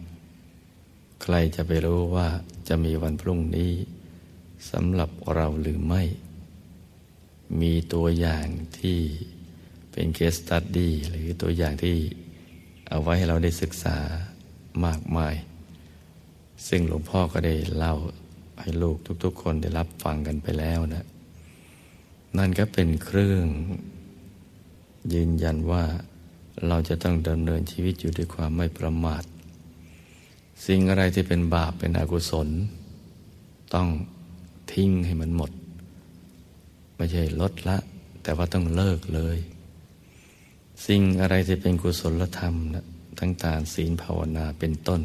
[1.22, 2.28] ใครจะไปรู้ว่า
[2.68, 3.72] จะมีวันพรุ่งนี้
[4.70, 6.02] สำหรับเราหรือไม่
[7.60, 8.46] มีตัวอย่าง
[8.78, 8.98] ที่
[9.92, 11.96] เป็นเคสตัดดี้หรือตัวอย่างที่
[12.88, 13.96] เอาไว้ให้เราได้ศึกษา
[14.84, 15.34] มากมาย
[16.68, 17.94] ซึ่งหลวงพ่อก็ได้เล่า
[18.61, 21.06] ให้ลูกทุก ๆ คนได้รับฟังกันไปแล้วนะ
[22.38, 23.46] นั่นก็เป็นเครื่อง
[25.14, 25.84] ยืนยันว่า
[26.68, 29.22] เราจะต้องดำเนินชีวิตอยู่ด้วยความไม่ประมาท
[30.66, 32.48] สิ่งอะไรที่เป็นบาปเป็นอกุศล
[33.74, 33.88] ต้อง
[34.72, 35.50] ทิ้งให้มันหมด
[36.96, 37.76] ไม่ใช่ลดละ
[38.22, 39.38] แต่ว่าต้องเลิกเลย
[40.86, 42.86] สิ่งอะไรที่เป็นกุศลธรรมนะ
[43.18, 45.00] ทั้งตานศีลภาวนาเป็นต้น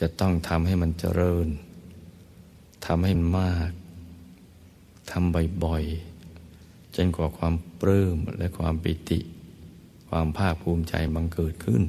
[0.00, 1.48] จะต้องทำให้มันเจริญ
[2.86, 3.70] ทำให้มาก
[5.10, 9.20] ทำบ่อยๆ จนกว่าความปลื้มและความปิติ
[10.08, 11.82] ความภาคภูมิใจบังเกิดขึ้น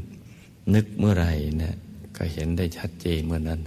[0.73, 1.75] นึกเมื่อไหร่เนี่ย
[2.17, 3.59] ก็เห็นได้ชัดเจนเมื่อนั้น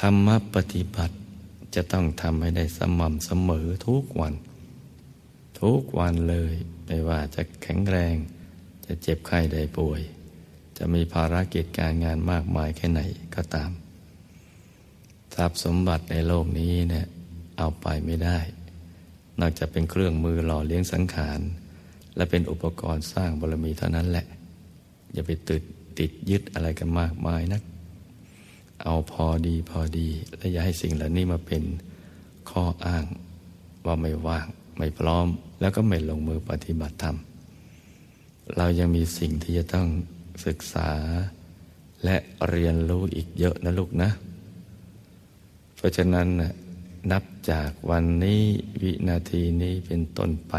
[0.00, 1.14] ธรรมปฏิบัติ
[1.74, 4.34] จะต้องทำให้ได้สม่ำเสมอทุกวัน
[5.60, 6.54] ทุกวันเลย
[6.86, 8.16] ไม่ว่าจะแข็งแรง
[8.86, 10.00] จะเจ็บไข้ได้ป่วย
[10.78, 13.00] จะมีภารกิจการงานมากมายแค่ไหน
[13.34, 13.70] ก็ตาม
[15.36, 17.06] ทรัพย์สมบัติในโลกนี้เนี่ย
[17.58, 18.38] เอาไปไม่ได้
[19.40, 21.40] นอกจากเป็นเครื่องมือหล่อเลี้ยงสังขาร
[22.16, 24.26] และเป็นอุปกรณ์สร้างบารมีเท่านั้นแหละ
[25.12, 25.62] อย่าไปติด
[25.98, 27.62] ติดยึดอะไรกันมากมายนะัก
[28.82, 31.62] เอาพอดีพอดี และอย่าให้สิ่งเหล่านี้มาเป็น
[32.50, 33.04] ข้ออ้าง
[33.86, 34.46] ว่าไม่ว่าง
[34.78, 35.26] ไม่พร้อม
[35.60, 37.16] แล้วก็ไม่ลงมือปฏิบัติธรรม
[38.56, 39.88] เรายังมีสิ่งที่จะต้อง
[40.46, 40.90] ศึกษา
[42.04, 42.16] และ
[42.48, 44.10] เรียนรู้อีกเยอะนะลูกนะ
[45.76, 46.28] เพราะฉะนั้น
[47.12, 48.42] นับจากวันนี้
[48.82, 50.54] วินาทีนี้เป็นต้นไป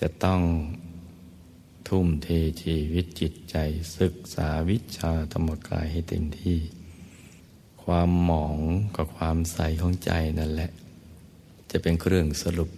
[0.00, 0.40] จะต้อง
[1.88, 2.28] ทุ่มเท
[2.62, 3.56] ชีวิตจิตใจ
[3.98, 6.58] ศึกษาวิชาธรรมกายให้เต็มที่
[7.82, 8.58] ความหมอง
[8.96, 10.70] กับความใสของใจนั่นแหละ
[11.70, 12.70] จะเป็นเครื่องสรุป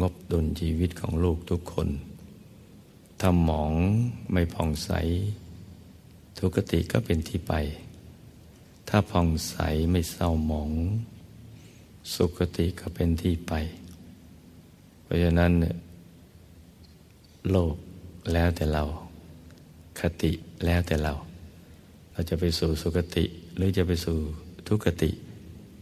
[0.00, 1.88] งบดุลชีวิตของลูกทุกคน
[3.20, 3.72] ถ้าหมอง
[4.32, 4.90] ไม่ผ่องใส
[6.38, 7.52] ทุกติก็เป็นที่ไป
[8.92, 9.56] ถ้าผ่องใส
[9.90, 10.70] ไม่เศร้าหมอง
[12.14, 13.52] สุขติก็เป็นที่ไป
[15.02, 15.52] เพราะฉะนั้น
[17.50, 17.74] โลก
[18.32, 18.84] แล้วแต่เรา
[20.00, 20.32] คติ
[20.64, 21.12] แล้วแต่เรา
[22.12, 23.24] เราจะไปสู่สุคติ
[23.56, 24.16] หรือจะไปสู่
[24.68, 25.10] ทุกติ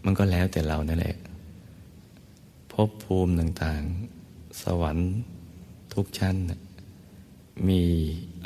[0.05, 1.17] มันก็แล้วแต่เรานั่นแหละ
[2.73, 5.09] ภพภูมิต่างๆ สวรรค์
[5.95, 6.37] ทุกชั้น
[7.69, 7.83] มี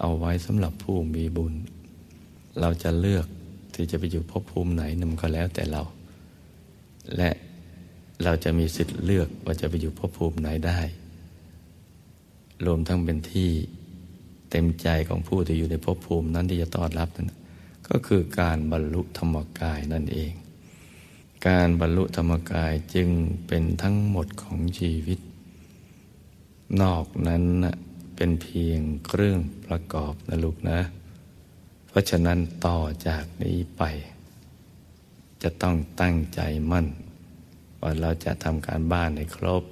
[0.00, 1.54] เอาไว้สำหรับผู้มีบุญ
[2.60, 3.26] เราจะเลือก
[3.74, 5.82] ที่จะไปอยู่ภพภูมิไหนนั่นก็แล้วแต่เรา
[7.16, 7.30] และ
[8.24, 10.78] เราจะมีสิทธิ์เลือกว่าจะไปอยู่ภพภูมิไหนได้
[12.66, 13.50] รวมทั้งเป็นที่
[14.50, 17.32] เต็มใจของผู้ที่อยู่ในภพภูมินั้นที่จะต้อนรับนั้น
[17.88, 20.32] ก็คือการบรรลุธรรมกายนั่นเอง
[21.48, 23.08] การบรรลุธรรมกายจึง
[23.46, 25.18] เป็นทั้งหมดของชีวิต
[26.82, 27.44] นอกนั้น
[28.16, 30.78] เป็นเพียงเครื่องประกอบนะลูกนะ
[31.92, 32.78] เพราะฉะนั้นต่อ
[33.08, 33.82] จากนี้ไป
[35.42, 36.40] จะต้องตั้งใจ
[36.70, 36.86] มั่น
[37.80, 39.62] ว่าเราจะทำการบ้านให้ครบ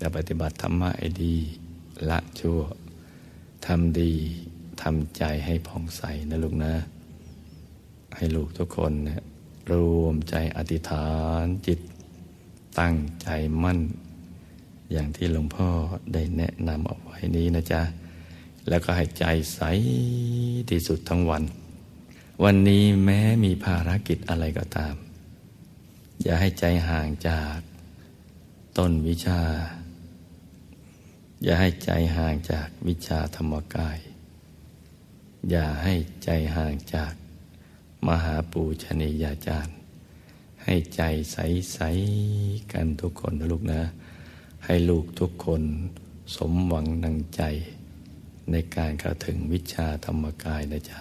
[0.00, 1.36] จะปฏิบัติธรรมะให้ดี
[2.10, 2.60] ละชั่ว
[3.66, 4.12] ทำดี
[4.82, 6.74] ทำใจให้ผ่องใสนะลูกนะ
[8.16, 9.24] ให้ลูกทุกคนนะ
[9.70, 11.08] รวมใจอธิษฐา
[11.42, 11.80] นจิต
[12.80, 13.28] ตั้งใจ
[13.62, 13.78] มั่น
[14.92, 15.68] อย่างที่หลวงพ่อ
[16.12, 17.82] ได้แนะนำเอาไว้นี้นะจ๊ะ
[18.68, 19.60] แล้วก็ให้ใจใส
[20.70, 21.42] ที่สุดทั้งวัน
[22.44, 24.94] วันนี้แม้มีภารกิจอะไรก็ตาม
[26.22, 27.58] อย่าให้ใจห่างจาก
[28.78, 29.40] ต้นวิชา
[31.44, 33.98] อย่าให้ใจห่างจากวิชาธรรมกาย
[35.50, 35.94] อย่าให้
[36.24, 37.12] ใจห่างจาก
[38.06, 39.76] มหาปูชนียาจารย์
[40.64, 41.02] ให้ใจ
[41.32, 43.82] ใสๆกันทุกคนนะลูกนะ
[44.64, 45.62] ให้ลูกทุกคน
[46.36, 47.42] สมหวังนังใจ
[48.52, 51.00] ในการเข้าถึงวิชาธรรมกายนะจ๊ะ